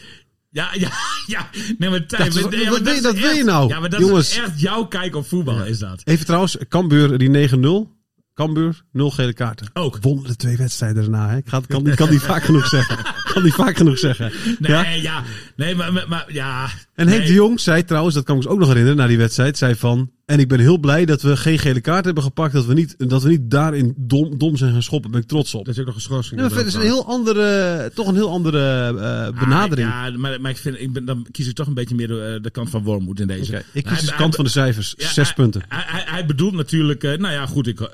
[0.50, 0.89] Ja, ja,
[1.28, 1.50] ja.
[1.78, 3.68] Nee, maar Tijn, Dat is- ja, maar is dat wil je nou?
[3.70, 4.30] Ja, maar dat Jongens.
[4.32, 6.02] is echt jouw kijk op voetbal, is dat.
[6.04, 7.92] Even trouwens, Cambuur die 9-0.
[8.34, 9.69] Cambuur, nul gele kaarten.
[9.74, 9.98] Ook.
[10.02, 11.30] Wonnen de twee wedstrijden daarna.
[11.30, 11.38] Hè?
[11.38, 12.98] Ik ga, kan, ik kan niet vaak genoeg zeggen.
[13.34, 14.32] kan niet vaak genoeg zeggen.
[14.60, 14.89] Nee, Ja?
[14.89, 15.24] ja.
[15.56, 16.69] Nee, maar, maar, maar ja.
[16.96, 17.28] En Henk nee.
[17.28, 19.76] de Jong zei trouwens, dat kan ik me ook nog herinneren na die wedstrijd, zei
[19.76, 20.12] van...
[20.26, 22.54] En ik ben heel blij dat we geen gele kaart hebben gepakt.
[22.54, 25.12] Dat we niet, dat we niet daarin dom, dom zijn gaan schoppen.
[25.12, 25.66] Daar ben ik trots op.
[25.66, 26.42] Dat is ook nog een schorsing.
[26.42, 29.88] Ja, verder is een heel andere, toch een heel andere eh, benadering.
[29.88, 32.08] Ah, ja, maar, maar ik vind, ik ben, dan kies ik toch een beetje meer
[32.08, 33.52] de, eh, de kant van Wormoed in deze.
[33.52, 34.94] Oké, Ik Hij- kies de hij- kant van de cijfers.
[34.98, 35.62] ja, Zes hij- punten.
[35.68, 37.80] Hij, hij, hij bedoelt natuurlijk, eh, nou ja, goed, ik,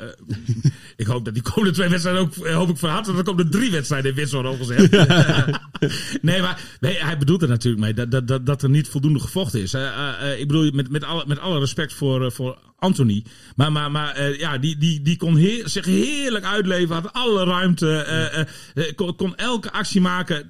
[0.97, 3.49] ik hoop dat die komende twee wedstrijden ook, hoop ik van harte, dat er komen
[3.51, 4.91] drie wedstrijden in worden opgezet.
[6.21, 9.19] nee, maar nee, hij bedoelt er natuurlijk mee dat, dat, dat, dat er niet voldoende
[9.19, 9.73] gevochten is.
[10.37, 13.23] Ik bedoel, met, met, alle, met alle respect voor, eh, voor Anthony.
[13.55, 17.43] Maar, maar, maar eh, ja, die, die, die kon heer- zich heerlijk uitleven, had alle
[17.45, 17.95] ruimte,
[18.75, 20.47] eh, kon, kon elke actie maken.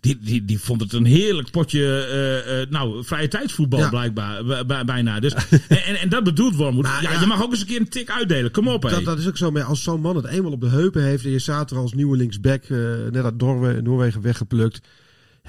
[0.00, 3.88] Die, die, die vond het een heerlijk potje, nou, vrije tijdsvoetbal Ja.
[3.88, 4.44] blijkbaar,
[4.84, 5.20] bijna.
[5.30, 5.34] Dus,
[5.68, 6.82] en, en, en dat bedoelt Wormoed.
[6.82, 7.20] Maar ja, ja.
[7.20, 8.50] je mag ook eens een keer een tik uitdelen.
[8.50, 8.82] Kom op.
[8.82, 11.24] Dat, dat is ook zo, maar als zo'n man het eenmaal op de heupen heeft
[11.24, 12.68] en je staat er als nieuwe linksback
[13.10, 14.80] net uit Noorwe- Noorwegen weggeplukt.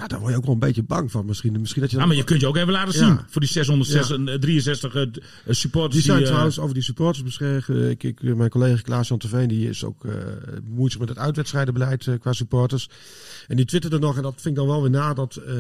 [0.02, 1.60] Ja, daar word je ook wel een beetje bang van misschien.
[1.60, 3.06] Misschien dat je Ja, maar je kunt je ook even laten Ja.
[3.08, 3.20] zien.
[3.30, 5.06] Voor die 663 eh,
[5.48, 5.94] supporters.
[5.96, 7.90] Die zijn eh, trouwens over die supporters beschreven.
[7.90, 10.12] Ik, ik, mijn collega Klaas-Jan Terveen, die is ook eh
[10.64, 12.90] bemoeit zich met het uitwedstrijdenbeleid eh, qua supporters.
[13.48, 15.36] En die twitterde nog, en dat vind ik dan wel weer na, dat...
[15.36, 15.54] eh,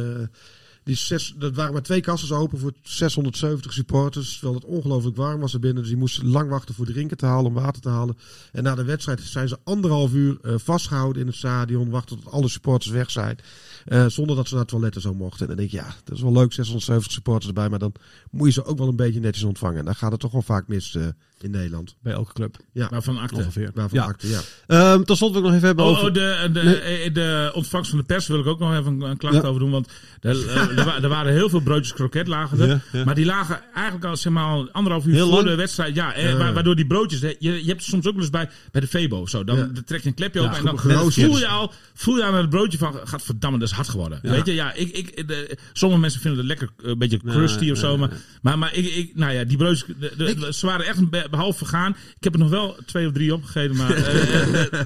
[0.84, 4.32] Die zes, dat waren maar twee kassen open voor 670 supporters.
[4.34, 5.82] Terwijl het ongelooflijk warm was er binnen.
[5.82, 8.18] Dus die moesten lang wachten voor drinken te halen, om water te halen.
[8.52, 11.90] En na de wedstrijd zijn ze anderhalf uur eh, vastgehouden in het stadion.
[11.90, 13.38] Wachten tot alle supporters weg zijn.
[13.86, 15.42] Eh, zonder dat ze naar het toilet en zo mochten.
[15.42, 17.70] En dan denk je, ja, dat is wel leuk, 670 supporters erbij.
[17.70, 17.94] Maar dan
[18.32, 19.80] moet je ze ook wel een beetje netjes ontvangen.
[19.80, 21.08] En daar gaat het toch wel vaak mis eh,
[21.44, 21.96] in Nederland.
[22.04, 22.58] Bij elke club.
[22.74, 23.36] Ja, Waarvan akte.
[23.36, 23.72] Ongeveer.
[23.74, 24.06] waarvan Ja.
[24.06, 24.40] acte, ja.
[24.68, 26.08] Ehm tot slot wil ik nog even hebben Oh, over...
[26.08, 29.18] oh, de, de, eh, de ontvangst van de pers wil ik ook nog even een,
[29.18, 29.42] klacht Ja.
[29.42, 29.72] over doen.
[29.72, 29.88] Want
[30.22, 32.68] er, eh, er, wa- er waren heel veel broodjes kroket lagen er.
[32.68, 33.04] Ja, ja.
[33.04, 35.48] Maar die lagen eigenlijk al, zeg maar, al anderhalf uur Heel voor lang?
[35.48, 35.96] de wedstrijd.
[35.96, 36.38] Ja, eh, Ja.
[36.38, 37.20] wa- waardoor die broodjes...
[37.20, 39.26] Je, je hebt soms ook wel eens bij, bij de Febo.
[39.26, 42.36] Zo, dan trek je een klepje open en dan voel je al, voel je aan
[42.36, 43.00] het broodje van...
[43.04, 44.20] Gaat verdamme, dat is hard geworden.
[44.22, 47.72] Weet je, ja, ik, ik, de, sommige mensen vinden het lekker eh, een beetje crusty
[47.72, 47.98] of zo.
[47.98, 48.10] maar,
[48.42, 51.38] maar, maar ik, ik, nou ja, die broodjes, de, de- ze waren echt een be-
[51.38, 51.92] behalve vergaan.
[52.18, 53.92] Ik heb er nog wel twee of drie opgegeten, maar...
[53.96, 54.82] eh, eh,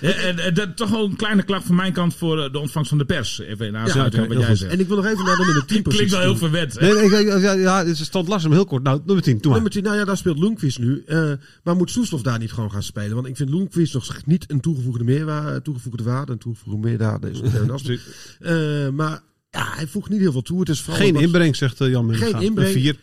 [0.00, 2.58] eh, en, en dat toch wel een kleine klacht van mijn kant voor eh, de
[2.58, 3.38] ontvangst van de pers.
[3.38, 3.74] Even
[4.06, 4.72] oké, op wat jij zegt.
[4.72, 6.06] En ik wil nog even naar de nummer 10 positie.
[6.08, 6.78] Klinkt wel heel verwend.
[6.78, 6.92] hè?
[6.92, 8.82] Nee, nee, ja, ja, het is stand lastig, maar heel kort.
[8.82, 9.52] Nou, nummer 10, doe maar.
[9.52, 11.02] Nummer 10, nou ja, daar speelt Loenquist nu.
[11.06, 13.14] Eh, maar moet Soeslof daar niet gewoon gaan spelen?
[13.14, 16.32] Want ik vind Loenquist nog niet een toegevoegde, meerwaarde, toegevoegde waarde.
[16.32, 17.40] Een toegevoegde meerwaarde is.
[18.38, 19.20] Eh, Maar
[19.50, 20.60] ja, hij voegt niet heel veel toe.
[20.60, 22.14] Het is vooral Geen inbreng, zegt eh, Jan.
[22.14, 22.74] Geen inbreng.
[22.74, 22.96] Een Vier.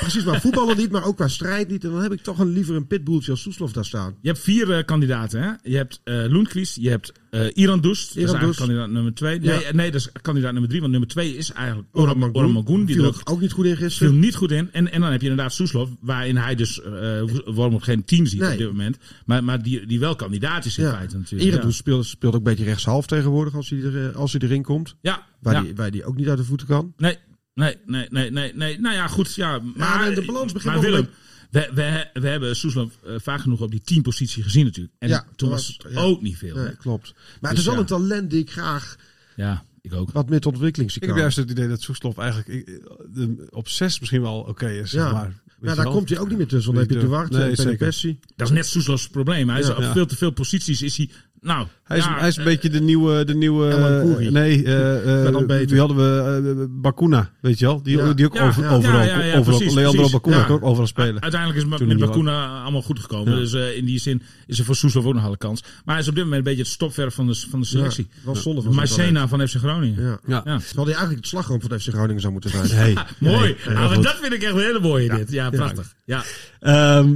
[0.00, 1.84] Precies, maar voetballen niet, maar ook qua strijd niet.
[1.84, 4.14] En dan heb ik toch een, liever een pitbulltje als Soeslof daar staan.
[4.20, 5.42] Je hebt vier eh, kandidaten.
[5.42, 5.50] Hè?
[5.70, 8.08] Je hebt eh Loenquist, je hebt eh Iran Doest.
[8.08, 8.58] Dat is Iran eigenlijk Doest.
[8.58, 9.38] kandidaat nummer twee.
[9.40, 9.62] Nee, Ja.
[9.62, 10.80] eh, nee, dat is kandidaat nummer drie.
[10.80, 12.18] Want nummer twee is eigenlijk Oran
[12.52, 12.84] Magoen.
[12.84, 14.18] Die Viel er ook, niet goed in viel gisteren.
[14.18, 14.68] niet goed in.
[14.72, 18.40] En, en dan heb je inderdaad Soeslof, waarin hij dus uh, Wormoed geen tien ziet
[18.40, 18.52] Nee.
[18.52, 18.98] op dit moment.
[19.26, 20.92] Maar, maar die, die wel kandidaat is in Ja.
[20.94, 21.50] feite natuurlijk.
[21.52, 21.72] Iran ja.
[21.72, 24.96] speelt, speelt ook een beetje rechtshalf tegenwoordig als hij, er, eh, als hij erin komt.
[25.00, 25.60] Ja, Waar, ja.
[25.62, 26.92] die, waar die ook niet uit de voeten kan.
[26.96, 27.16] Nee,
[27.54, 28.80] nee, nee, nee, nee, nee.
[28.80, 29.34] Nou ja, goed.
[29.34, 31.08] Ja, maar, de balans begint maar Willem,
[31.50, 34.94] we, we, we hebben Soeslof uh, vaak genoeg op die tien positie gezien natuurlijk.
[34.98, 36.00] En Ja, toen was het ja.
[36.00, 36.56] ook niet veel.
[36.56, 37.12] Nee, klopt.
[37.14, 37.80] Maar het Dus is wel ja.
[37.80, 38.96] een talent die ik graag
[39.36, 40.10] Ja, ik ook.
[40.12, 42.66] wat met ontwikkeling zie Ik heb juist het idee dat Soeslof eigenlijk ik-
[43.14, 44.90] de- op zes misschien wel oké is.
[44.90, 45.12] Zeg Ja.
[45.12, 45.40] maar.
[45.60, 45.94] Ja, je daar wel?
[45.94, 46.72] komt hij ook niet meer tussen.
[46.72, 47.64] Dan heb je Duarte nee, en zeker.
[47.76, 48.18] Penepessi.
[48.36, 49.48] Dat is net Soeslofs probleem.
[49.48, 49.92] Hij is op Ja.
[49.92, 51.10] veel te veel posities is hij...
[51.42, 53.24] Nou, Hij is, ja, hij is een eh, beetje de nieuwe...
[53.24, 54.30] De nieuwe Koeri.
[54.30, 56.60] nee, eh, eh, wie hadden we?
[56.60, 57.82] eh, Bakuna, weet je wel?
[57.82, 58.12] Die, Ja.
[58.12, 58.70] die ook Ja, over, ja.
[58.70, 60.12] overal, Ja, ja, ja, overal precies, Leandro precies.
[60.12, 60.44] Bakuna Ja.
[60.44, 61.22] kan ook overal spelen.
[61.22, 63.32] Uiteindelijk is Toen met Bakuna allemaal goed gekomen.
[63.32, 63.38] Ja.
[63.38, 65.62] Dus eh, in die zin is er voor Soeslof ook nog alle kans.
[65.84, 68.08] Maar hij is op dit moment een beetje het stopverf van de, van de selectie.
[68.10, 70.02] Ja, wel zonde van van FC Groningen.
[70.04, 70.18] Ja.
[70.26, 70.42] Ja.
[70.44, 70.58] Ja.
[70.58, 72.66] Terwijl hij eigenlijk het slagroom van FC Groningen zou moeten zijn.
[72.82, 72.96] Hey.
[73.18, 73.56] Mooi.
[73.68, 74.04] Ah, maar goed.
[74.04, 75.30] dat vind ik echt een hele mooie dit.
[75.30, 75.94] Ja, prachtig.
[76.04, 76.22] Ja.
[76.60, 77.14] Ehm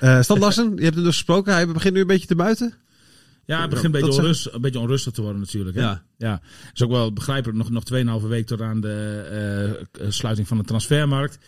[0.00, 1.52] eh, Stan Larsen, je hebt hem dus gesproken.
[1.52, 2.74] Hij begint nu een beetje te buiten.
[3.46, 5.76] Ja, het begint een beetje, onrustig, een beetje onrustig te worden natuurlijk.
[5.76, 5.82] Hè?
[5.82, 6.02] Ja.
[6.16, 6.40] ja.
[6.74, 7.58] is ook wel begrijpelijk.
[7.58, 11.38] Nog, nog 2,5 week tot aan de eh, sluiting van de transfermarkt.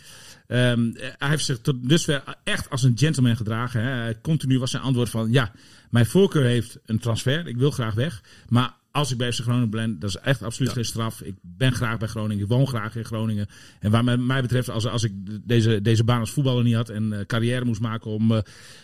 [0.47, 3.81] Ehm, hij heeft zich tot dusver echt als een gentleman gedragen.
[3.81, 4.21] Hè.
[4.21, 5.31] Continu was zijn antwoord van...
[5.31, 5.51] Ja,
[5.89, 7.47] mijn voorkeur heeft een transfer.
[7.47, 8.23] Ik wil graag weg.
[8.49, 11.21] Maar als ik bij FC Groningen ben, dat is echt absoluut geen straf.
[11.21, 12.43] Ik ben graag bij Groningen.
[12.43, 13.47] Ik woon graag in Groningen.
[13.79, 15.11] En wat mij, betreft, als, als ik
[15.43, 16.89] deze, deze baan als voetballer niet had...
[16.89, 18.37] en eh, carrière moest maken om eh,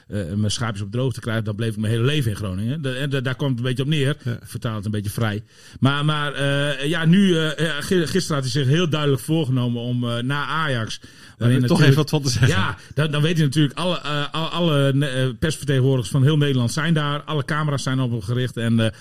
[0.08, 1.44] eh, mijn schaapjes op droog te krijgen...
[1.44, 2.82] dan bleef ik mijn hele leven in Groningen.
[2.82, 4.10] De- daar komt het een beetje op neer.
[4.10, 5.44] Ik vertaal het een beetje vrij.
[5.80, 6.46] Maar, maar
[6.88, 7.36] ja, nu...
[7.80, 11.00] gi- gisteren had hij zich heel duidelijk voorgenomen om na Ajax...
[11.38, 12.48] Daar heb ik toch even wat van te zeggen.
[12.50, 14.00] Ja, dan, dan weet je natuurlijk, alle,
[14.32, 17.22] alle, persvertegenwoordigers van heel Nederland zijn daar.
[17.22, 18.58] Alle camera's zijn op hem gericht.
[18.58, 18.94] En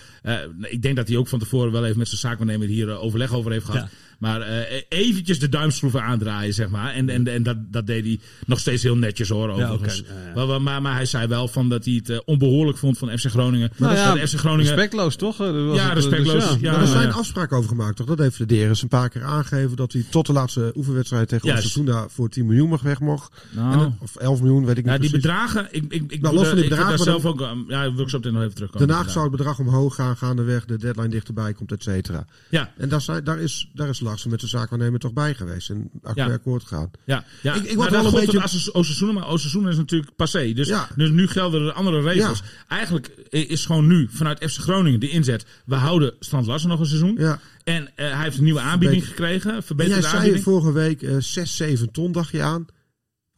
[0.61, 3.32] ik denk dat hij ook van tevoren wel even met zijn zaakwaarnemer hier eh, overleg
[3.32, 3.88] over heeft gehad.
[4.23, 6.93] Maar eh, eventjes de duimschroeven aandraaien, zeg maar.
[6.95, 10.01] En, en, en dat, dat deed hij nog steeds heel netjes hoor, overigens.
[10.01, 10.12] oké.
[10.35, 10.59] Ja, ja.
[10.59, 13.70] Maar, maar, hij zei wel van dat hij het eh, onbehoorlijk vond van FC Groningen.
[13.77, 14.66] Nou ja, FC Groningen...
[14.75, 15.41] Respectloos, toch?
[15.41, 16.49] Eh, was Ja, eh, respectloos.
[16.49, 16.81] dus Ja.
[16.81, 17.14] Er zijn ja.
[17.14, 18.07] afspraken over gemaakt, toch?
[18.07, 19.77] Dat heeft de Deris een paar keer aangegeven.
[19.77, 21.64] Dat hij tot de laatste oefenwedstrijd tegen Juist.
[21.64, 23.47] Osasuna voor 10 miljoen mag weg mocht.
[23.51, 23.81] Nou.
[23.83, 25.27] En, of 11 miljoen, weet ik niet Ja, die precies.
[25.27, 27.43] bedragen, ik, ik, ik, Nou, los van die ik heb bedragen, daar maar zelf ook,
[27.43, 28.89] aan- ja, wil ik zo meteen nog even terugkomen.
[28.89, 32.25] Daarna zou het bedrag omhoog gaan, gaandeweg de deadline dichterbij komt, et cetera.
[32.51, 35.71] Ja, En daar, zijn, daar, is, daar is Larsen met de zaakwaarnemer toch bij geweest.
[35.71, 36.27] En Ja.
[36.33, 36.91] akkoord gegaan.
[37.05, 37.55] Ja, ja.
[37.55, 40.53] Ik- ik word maar wel een beetje- als Osasuna, maar Osasuna is natuurlijk passé.
[40.53, 40.89] Dus, Ja.
[40.97, 42.43] dus nu gelden er andere regels.
[42.69, 45.47] Eigenlijk is gewoon nu vanuit FC Groningen de inzet.
[45.67, 47.15] We houden Strand Larsen nog een seizoen.
[47.19, 47.39] Ja.
[47.65, 49.55] En eh, hij heeft een nieuwe aanbieding gekregen.
[49.55, 50.45] En Verbeterde jij zei aanbieding.
[50.45, 52.67] vorige week eh 6, 7 ton, dacht je aan.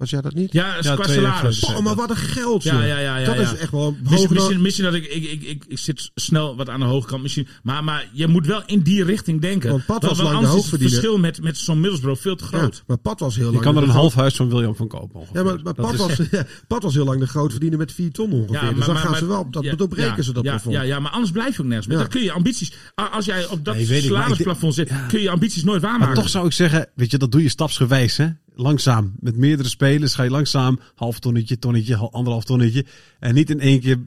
[0.04, 0.52] Was jij dat niet?
[0.52, 1.64] Ja, qua salaris.
[1.64, 3.52] Oh, maar wat een geld, Ja, ja, ja, ja, dat ja.
[3.52, 6.56] is echt wel Misschien, hoger misschien, misschien dat ik, ik, ik, ik, ik zit snel
[6.56, 7.22] wat aan de hoge kant.
[7.22, 9.70] Misschien, maar, maar je moet wel in die richting denken.
[9.70, 12.44] Want Pat was lang de anders is het verschil met, met zo'n Middelsbro veel te
[12.50, 12.82] Ja, groot.
[12.86, 13.64] maar Pat was heel Je lang...
[13.64, 15.20] kan er een half huis van William van kopen.
[15.20, 15.36] ongeveer.
[15.36, 17.92] Ja, maar, maar Dat Pat, was, ja, Pat was heel lang de groot verdiener met
[17.92, 18.74] 4 ton ongeveer.
[18.74, 20.74] dus dan gaan ze wel, dat ja, doorbreken ja, ze dat ja, plafond.
[20.74, 21.96] Ja, ja, maar anders blijf je ook nergens.
[21.96, 22.72] Dan kun je ambities...
[23.12, 26.06] Als jij op dat salarisplafond zit, kun je ambities nooit waarmaken.
[26.06, 28.28] Maar toch zou ik zeggen, weet je, dat doe je stapsgewijs, hè?
[28.54, 29.12] Langzaam.
[29.20, 32.84] Met meerdere spelers ga je langzaam half tonnetje, tonnetje, hal- anderhalf tonnetje.
[33.20, 33.98] En niet in één keer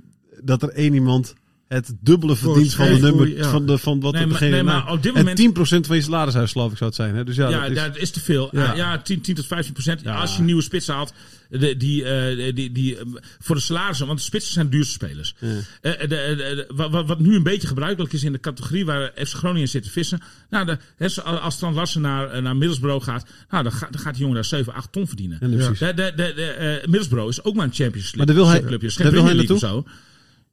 [0.43, 1.33] dat er één iemand
[1.67, 3.49] het dubbele verdiend van, de nummer, ja.
[3.49, 5.95] van, de, van wat Nee, degene nee, maar na- op dit En moment- 10% van
[5.95, 7.15] je salarishuis, geloof ik, zou het zijn.
[7.15, 7.23] Hè?
[7.23, 8.49] Dus ja, Ja, dat is, dat is te veel.
[8.51, 8.63] Ja.
[8.63, 10.01] Ja, ja 10, 10 tot 15 procent.
[10.01, 10.15] Ja.
[10.15, 11.13] Als je een nieuwe spits haalt,
[11.49, 13.05] de, die, eh, die, die, eh,
[13.39, 15.35] voor de salarissen, want de spitsen zijn de duurste spelers.
[15.39, 19.33] Eh, de, de, de- wat- nu een beetje gebruikelijk is in de categorie waar FC
[19.33, 20.19] Groningen zit te vissen.
[20.49, 20.75] Nou,
[21.07, 24.21] zo- als Strand Larsen naar, eh, naar Middlesbrough gaat, nou, dan, gaat dan gaat die
[24.21, 25.37] jongen daar 7, 8 ton verdienen.
[25.41, 25.81] Ja, precies.
[25.81, 28.87] Eh, Middlesbrough is ook maar een Champions League Maar daar wil hij- clubje.
[29.03, 29.85] daar wil hij zo.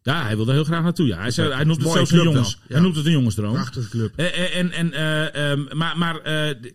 [0.04, 1.06] Ja, hij wil er heel graag naartoe.
[1.06, 1.18] Ja.
[1.18, 2.58] Hij, zei, hij noemt het zelfs een jongens.
[2.66, 2.72] ja.
[2.72, 3.52] Hij noemt het een jongensdroom.
[3.52, 4.12] Prachtige club.
[4.16, 6.20] Eh, eh, En, en, eh, ehm, maar maar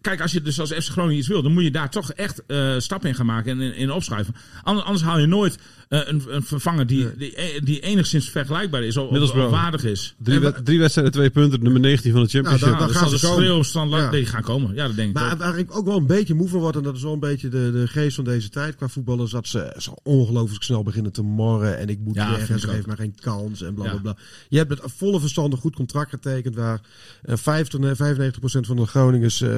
[0.01, 2.43] kijk, als je dus als FC Groningen iets wil, dan moet je daar toch echt
[2.47, 4.35] eh stappen in gaan maken en in, in opschuiven.
[4.63, 5.57] Anders, anders haal je nooit
[5.89, 10.15] een, een vervanger die, die, eh, die enigszins vergelijkbaar is of, of, waardig is.
[10.19, 12.67] drie, drie wedstrijden, twee punten, nummer 19 van de Championship.
[12.67, 13.65] Nou, Nou, dan dan gaan ze de komen.
[13.65, 14.09] stand Ja.
[14.09, 14.75] die gaan komen.
[14.75, 15.39] Ja, dat denk ik Maar ook.
[15.39, 17.49] waar ik ook wel een beetje moe van word, en dat is wel een beetje
[17.49, 21.21] de, de geest van deze tijd qua voetballers, dat ze zo ongelooflijk snel beginnen te
[21.21, 21.77] morren.
[21.77, 24.17] En ik moet Ja, weg en ze geen kans en bla bla bla.
[24.49, 26.81] Je hebt met volle verstand een goed contract getekend waar
[27.23, 29.49] eh 50, eh, 95% van de Groningers eh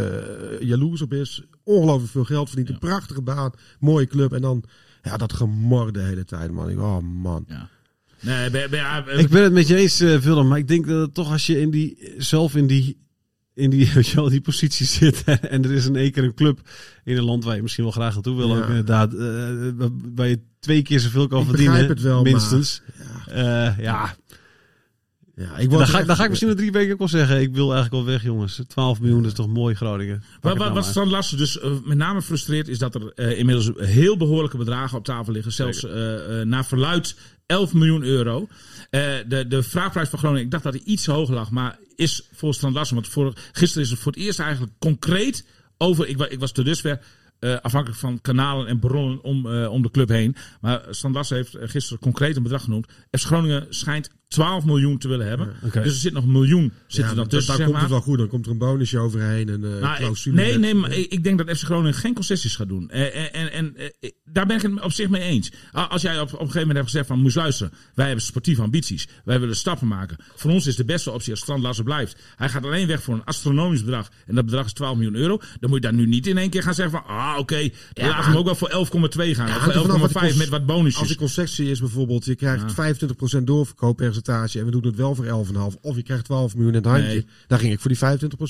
[0.59, 1.43] jaloers op is.
[1.63, 4.33] Ongelooflijk veel geld verdient, een prachtige baan, mooie club.
[4.33, 4.63] En dan
[5.01, 6.69] ja, dat gemor de hele tijd, man.
[6.69, 7.45] Ik, oh man.
[7.47, 7.69] Ja.
[8.19, 8.49] Nee,
[9.17, 11.45] Ik ben het met je eens, eh, Willem, maar ik denk dat het toch als
[11.45, 12.97] je in die, zelf in die,
[13.53, 15.23] in die, wel, die positie zit
[15.53, 16.59] en er is in één keer een club
[17.03, 18.61] in een land waar je misschien wel graag naartoe wil, Ja.
[18.61, 22.81] ook inderdaad, eh, waar je twee keer zoveel kan Ik verdienen, het wel, minstens.
[22.85, 23.09] Ja,
[23.67, 24.15] Eh, ja,
[25.41, 27.41] ja, ik dan ga, echt- dan ga ik misschien na drie weken ook wel zeggen,
[27.41, 28.61] ik wil eigenlijk wel weg, jongens.
[28.67, 30.15] 12 miljoen is toch mooi, Groningen.
[30.19, 30.83] Wat, wat, nou wat maar.
[30.83, 34.97] Strand Larsen dus eh, met name frustreert, is dat er eh, inmiddels heel behoorlijke bedragen
[34.97, 35.51] op tafel liggen.
[35.51, 37.15] Zelfs eh, eh, naar verluid
[37.45, 38.47] 11 miljoen euro.
[38.89, 42.27] Eh, de, de vraagprijs van Groningen, ik dacht dat hij iets hoger lag, maar is
[42.31, 45.45] volgens Strand Larsen, want voor, gisteren is het voor het eerst eigenlijk concreet
[45.77, 46.99] over, ik, ik was tot dusver
[47.39, 50.35] eh, afhankelijk van kanalen en bronnen om, eh, om de club heen.
[50.61, 52.87] Maar Strand Larsen heeft gisteren concreet een bedrag genoemd.
[53.11, 55.53] FC Groningen schijnt 12 miljoen te willen hebben.
[55.73, 57.81] Dus er zit nog een miljoen zit Ja, er dan tussen, dan zeg komt maar.
[57.81, 58.17] het wel goed.
[58.17, 59.49] Dan komt er een bonusje overheen.
[59.49, 62.89] En, eh Nou, nee, nee, maar ik denk dat FC Groningen geen concessies gaat doen.
[62.89, 65.51] Eh, En, en, en eh, daar ben ik het op zich mee eens.
[65.75, 67.73] A- Als jij op, op een gegeven moment hebt gezegd van, moest luisteren.
[67.95, 69.07] Wij hebben sportieve ambities.
[69.25, 70.17] Wij willen stappen maken.
[70.35, 72.15] Voor ons is de beste optie als Strand Larsen blijft.
[72.35, 74.09] Hij gaat alleen weg voor een astronomisch bedrag.
[74.25, 75.37] En dat bedrag is 12 miljoen euro.
[75.59, 78.07] Dan moet je daar nu niet in één keer gaan zeggen van, ah oké, dan
[78.07, 79.47] laten we hem ook wel voor 11,2 gaan.
[79.47, 81.15] Ja, of hangt er vanaf voor wat die 11,5 cons- met wat Als de bonusjes.
[81.15, 83.43] concessie is bijvoorbeeld, je krijgt 25%
[84.23, 85.79] doorverkooppercentage en we doen het wel voor 11,5.
[85.81, 87.07] Of je krijgt 12 miljoen in het handje.
[87.07, 87.25] Nee.
[87.47, 87.99] Dan ging ik voor die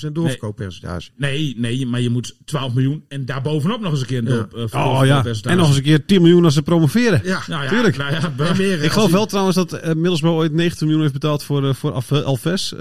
[0.08, 1.10] 25% doorverkooppercentage.
[1.16, 4.46] Nee, nee, maar je moet 12 miljoen en daarbovenop nog eens een keer een Ja.
[4.72, 7.20] eh, Oh ja, en nog eens een keer 10 miljoen als ze promoveren.
[7.24, 7.96] Ja, Nou ja, Tuurlijk.
[7.96, 11.42] Nou ja, meer, Ik geloof wel trouwens dat eh Middlesbrough ooit 19 miljoen heeft betaald
[11.42, 12.74] voor, eh, voor Alves.
[12.74, 12.78] Eh,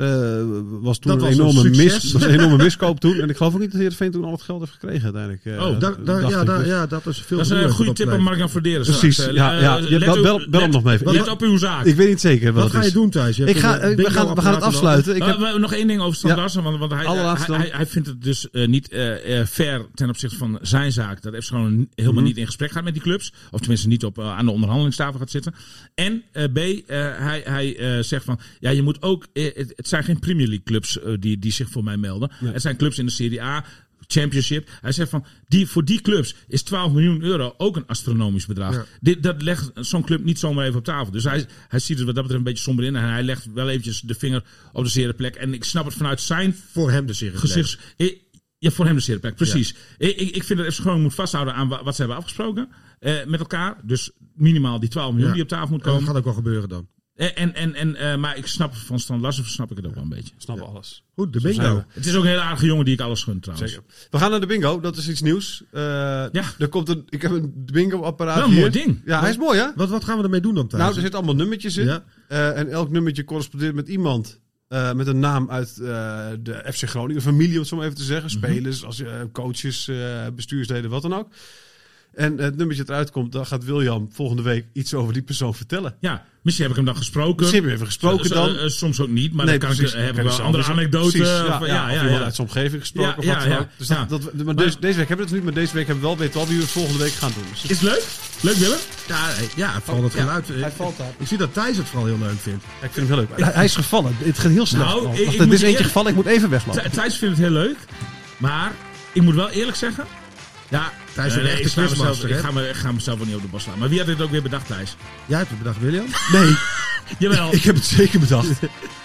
[0.82, 2.12] was toen Dat een was een enorme, mis, succes.
[2.12, 3.20] was een enorme miskoop toen.
[3.20, 5.46] En ik geloof ook niet dat Heerenveen toen al het geld heeft gekregen uiteindelijk.
[5.46, 7.94] Eh, Oh, Daar- daar- ja, daar- Dus- ja, dat is veel Dat is een goede
[7.94, 8.22] tip om.
[8.24, 8.82] Mark-Jan Verderen.
[8.82, 9.80] Precies, ja, ja.
[10.00, 11.12] bel- op- bel- bel hem nog maar even.
[11.14, 11.86] Let op uw zaak.
[11.86, 13.38] Ik weet niet zeker wat ga je doen thuis?
[13.38, 15.16] Je Ik ga, een eh, we, gaan, we gaan het afsluiten.
[15.16, 16.36] Ik Eh, heb, nog één ding over Stan Ja.
[16.36, 17.16] Larsen, want, want hij, hij,
[17.48, 17.60] dan.
[17.60, 21.22] hij, hij vindt het dus eh, niet eh, eh, fair ten opzichte van zijn zaak.
[21.22, 22.24] Dat FC gewoon helemaal Mhm.
[22.28, 23.34] niet in gesprek gaat met die clubs.
[23.52, 25.54] Of tenminste niet op, eh, aan de onderhandelingstafel gaat zitten.
[25.96, 26.74] En eh, B, eh,
[27.18, 30.48] hij, hij eh, zegt van, ja je moet ook, eh, het, het zijn geen Premier
[30.48, 32.32] League clubs eh, die, die zich voor mij melden.
[32.44, 33.66] Het zijn clubs in de Serie A.
[34.12, 34.70] Championship.
[34.82, 38.74] Hij zegt van, die, voor die clubs is 12 miljoen euro ook een astronomisch bedrag.
[38.74, 38.86] Ja.
[39.02, 41.12] Dit, dat legt zo'n club niet zomaar even op tafel.
[41.12, 42.96] Dus hij, hij ziet het wat dat betreft een beetje somber in.
[42.96, 44.44] En hij legt wel eventjes de vinger
[44.74, 45.36] op de zere plek.
[45.36, 47.38] En ik snap het vanuit zijn Voor hem de serie.
[47.38, 47.78] gezichts...
[47.98, 48.18] Ik-
[48.58, 49.76] Ja, voor hem de zere plek, precies.
[49.98, 52.70] Ik, ik, ik vind dat FC gewoon moet vasthouden aan wa- wat ze hebben afgesproken
[53.00, 53.78] eh, met elkaar.
[53.84, 55.34] Dus minimaal die 12 miljoen Ja.
[55.34, 56.08] die op tafel moet En dat komen.
[56.08, 56.88] gaat ook wel gebeuren dan.
[57.16, 59.94] En, en, en, en, eh, maar ik snap van Stan Larsen snap ik het ook
[59.94, 60.34] wel een beetje.
[60.38, 61.04] snap alles.
[61.16, 61.84] Goed, de bingo.
[61.88, 63.72] Het is ook een hele aardige jongen die ik alles gun trouwens.
[63.72, 63.86] Zeker.
[64.10, 64.80] We gaan naar de bingo.
[64.80, 65.64] Dat is iets nieuws.
[65.72, 68.60] Eh, Er komt een, ik heb een bingo-apparaat Wel een hier.
[68.60, 69.02] mooi ding.
[69.06, 69.68] Ja, hij is mooi hè?
[69.76, 70.82] Wat, wat gaan we ermee doen dan thuis?
[70.84, 71.86] Nou, er zitten allemaal nummertjes in.
[71.86, 72.04] Ja.
[72.28, 74.40] Eh, en elk nummertje correspondeert met iemand.
[74.68, 77.98] eh, met een naam uit eh, de FC Groningen familie, om het zo maar even
[77.98, 78.30] te zeggen.
[78.40, 78.46] Mhm.
[78.52, 79.98] Spelers, als, eh, coaches, eh,
[80.36, 81.28] bestuursleden, wat dan ook.
[82.16, 85.56] En het nummertje dat eruit komt, dan gaat William volgende week iets over die persoon
[85.56, 85.96] vertellen.
[86.00, 87.36] Ja, misschien heb ik hem dan gesproken.
[87.36, 88.56] Misschien heb je even gesproken S- dan.
[88.56, 89.96] eh, eh, soms ook niet, maar nee, dan kan precies.
[89.96, 90.88] ik, heb ik wel andere.
[90.90, 92.24] Precies, ja, van- ja, ja, of ja, iemand ja.
[92.24, 93.12] uit zijn omgeving gesproken.
[93.12, 93.68] Ja, of ja, wat dan ook.
[93.78, 94.06] Dus Ja.
[94.06, 96.04] dat, dat, maar Maar- deze, deze week hebben we het niet, maar deze week hebben
[96.04, 97.44] we wel weten wel wie we volgende week gaan doen.
[97.52, 98.04] Dus Is het leuk?
[98.42, 98.78] Leuk Willem?
[99.08, 100.50] Ja, eh, ja vooral het geluid.
[100.50, 101.14] Eh, valt daar.
[101.18, 102.64] Ik zie dat Thijs het vooral heel leuk vindt.
[102.80, 103.40] Ja, ik vind hem heel leuk.
[103.44, 104.16] Hij, hij is gevallen.
[104.18, 104.86] Het gaat heel snel.
[104.86, 106.10] Nou, ik- er is eentje gevallen.
[106.10, 106.82] Ik moet even weglopen.
[106.84, 107.78] Th- Thijs vindt het heel leuk,
[108.38, 108.72] maar
[109.14, 110.06] ik moet wel eerlijk zeggen.
[110.70, 113.18] Ja, Thijs is een nee, echte ik, sla mezelf, ik, ga me, ik ga mezelf
[113.18, 113.80] wel niet op de bos slaan.
[113.80, 114.96] Maar wie had dit ook weer bedacht, Thijs?
[115.26, 116.06] Jij hebt het bedacht, William?
[116.32, 116.56] Nee,
[117.18, 117.54] Jawel.
[117.54, 118.48] ik heb het zeker bedacht.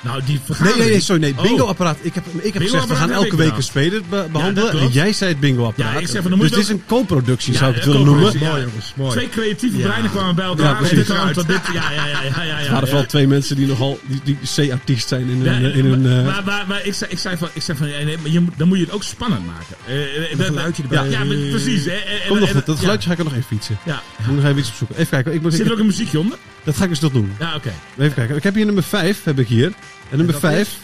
[0.00, 0.78] Nou, die Nee, vergadering.
[0.82, 1.34] nee, nee, sorry, nee.
[1.36, 1.42] Oh.
[1.42, 1.98] Bingo-apparaat.
[2.00, 4.78] Ik heb, ik heb gezegd, we gaan elke week een speler be- behandelen.
[4.80, 5.92] en jij zei het bingo-apparaat.
[5.92, 7.84] Ja, ik zeg van, dan moet dus dit is een co-productie, Ja, zou ik het
[7.86, 8.38] willen noemen.
[8.38, 9.10] Mooi jongens, mooi.
[9.10, 9.86] Twee creatieve Ja.
[9.86, 10.64] breinen kwamen bij elkaar.
[10.64, 10.96] Ja, precies.
[10.96, 11.06] dit
[11.46, 11.60] dit.
[11.72, 12.58] Ja, ja, ja, ja, ja.
[12.80, 12.92] er ja.
[12.92, 14.20] wel twee mensen die nogal die,
[14.54, 15.62] die C-artiest zijn in hun...
[15.62, 17.78] Nee, in hun maar, eh, maar, maar, maar ik, zei, ik zei van, ik zei
[17.78, 19.76] van nee, maar je, dan moet je het ook spannend maken.
[19.86, 21.08] Eh, eh, dat- geluidje erbij.
[21.10, 21.88] ja, maar precies.
[22.28, 23.78] Kom nog dat geluidje ga ik er nog even fietsen.
[23.84, 24.02] Ja.
[24.18, 24.96] Ik moet nog even iets opzoeken.
[24.96, 26.38] Even kijken, ik moet, Zit er ook een muziekje onder?
[26.64, 27.32] dat ga ik eens nog doen.
[27.38, 27.72] Ja, oké.
[27.98, 29.66] Even kijken, ik heb hier nummer 5, heb ik hier.
[30.10, 30.78] En nummer dat 5,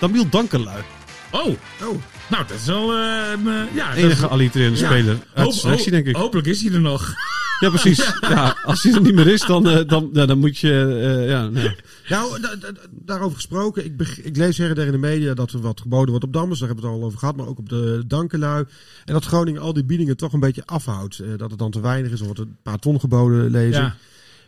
[0.00, 0.82] Damiel Dankerlui.
[1.30, 1.46] Oh,
[1.82, 4.86] Oh, nou, dat is wel een, eh, ja, dat Enige is- allitererende ja.
[4.86, 6.16] speler uit de selectie, denk ik.
[6.16, 7.12] Hopelijk is hij er nog.
[7.60, 7.96] Ja, precies.
[8.20, 11.24] Ja, als hij er niet meer is, dan, eh, dan, ja, dan moet je...
[11.28, 11.76] ja, nee.
[12.08, 12.56] Nou, da-
[12.90, 13.84] daarover gesproken.
[13.84, 16.32] Ik, ik lees her en der in de media dat er wat geboden wordt op
[16.32, 16.58] Dammers.
[16.58, 17.36] Daar hebben we het al over gehad.
[17.36, 18.64] Maar ook op de Dankelui.
[19.04, 21.22] En dat Groningen al die biedingen toch een beetje afhoudt.
[21.36, 22.18] Dat het dan te weinig is.
[22.18, 23.82] Er wordt een paar ton geboden lezen.
[23.82, 23.96] Ja.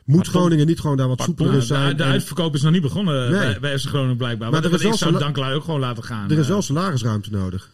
[0.07, 1.97] Moet Groningen niet gewoon daar wat soepeler in Nou, de, zijn?
[1.97, 3.41] de En uitverkoop is nog niet begonnen Nee.
[3.41, 4.51] bij, bij FC Groningen blijkbaar.
[4.51, 6.31] Maar Maar er is ik zou zo- Danklui ook gewoon laten gaan.
[6.31, 6.49] er is eh.
[6.51, 7.71] wel salarisruimte nodig.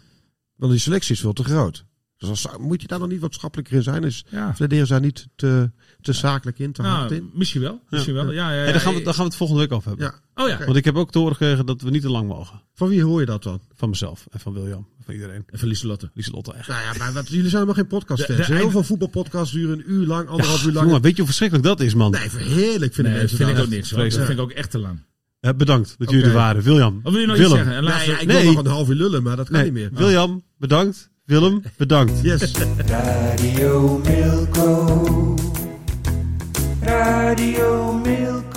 [0.56, 1.84] Want die selectie is veel te groot.
[2.16, 4.04] Dus als, moet je daar dan niet wat schappelijker in zijn?
[4.04, 4.54] Is Ja.
[4.54, 5.70] Flederen zij niet te,
[6.00, 7.30] te zakelijk in, te hard Nou, in?
[7.34, 7.82] misschien wel.
[7.90, 8.30] Misschien wel.
[8.32, 10.06] Ja, ja, ja, Hey, daar, gaan we, daar gaan we het volgende week over hebben.
[10.06, 10.20] Ja.
[10.34, 10.58] Oh ja.
[10.64, 12.62] Want ik heb ook te horen gekregen dat we niet te lang mogen.
[12.74, 13.60] Van wie hoor je dat dan?
[13.74, 14.88] Van mezelf en van William.
[15.04, 15.44] Van iedereen.
[15.46, 16.10] En van Lieselotte.
[16.14, 16.68] Lieselotte, echt.
[16.68, 18.46] Nou ja, maar wat, jullie zijn helemaal geen podcastfans.
[18.46, 20.86] Heel veel voetbalpodcasts duren een uur lang, anderhalf uur lang.
[20.86, 22.10] Jongen, weet je hoe verschrikkelijk dat is, man?
[22.10, 23.20] Nee, heerlijk vind ik.
[23.20, 23.88] Dat vind ik ook niks.
[23.88, 25.00] Dat vind ik ook echt te lang.
[25.56, 26.62] Bedankt dat jullie er waren.
[26.62, 27.00] William.
[27.02, 27.84] Wat wil je nog iets zeggen?
[27.84, 29.90] Nee, ik wil nog een half uur lullen, maar dat kan niet meer.
[29.92, 29.98] Oh.
[29.98, 31.10] William, bedankt.
[31.24, 32.20] Willem, bedankt.
[32.28, 32.52] Yes.
[32.86, 35.34] Radio Milko.
[36.80, 38.51] Radio Milko.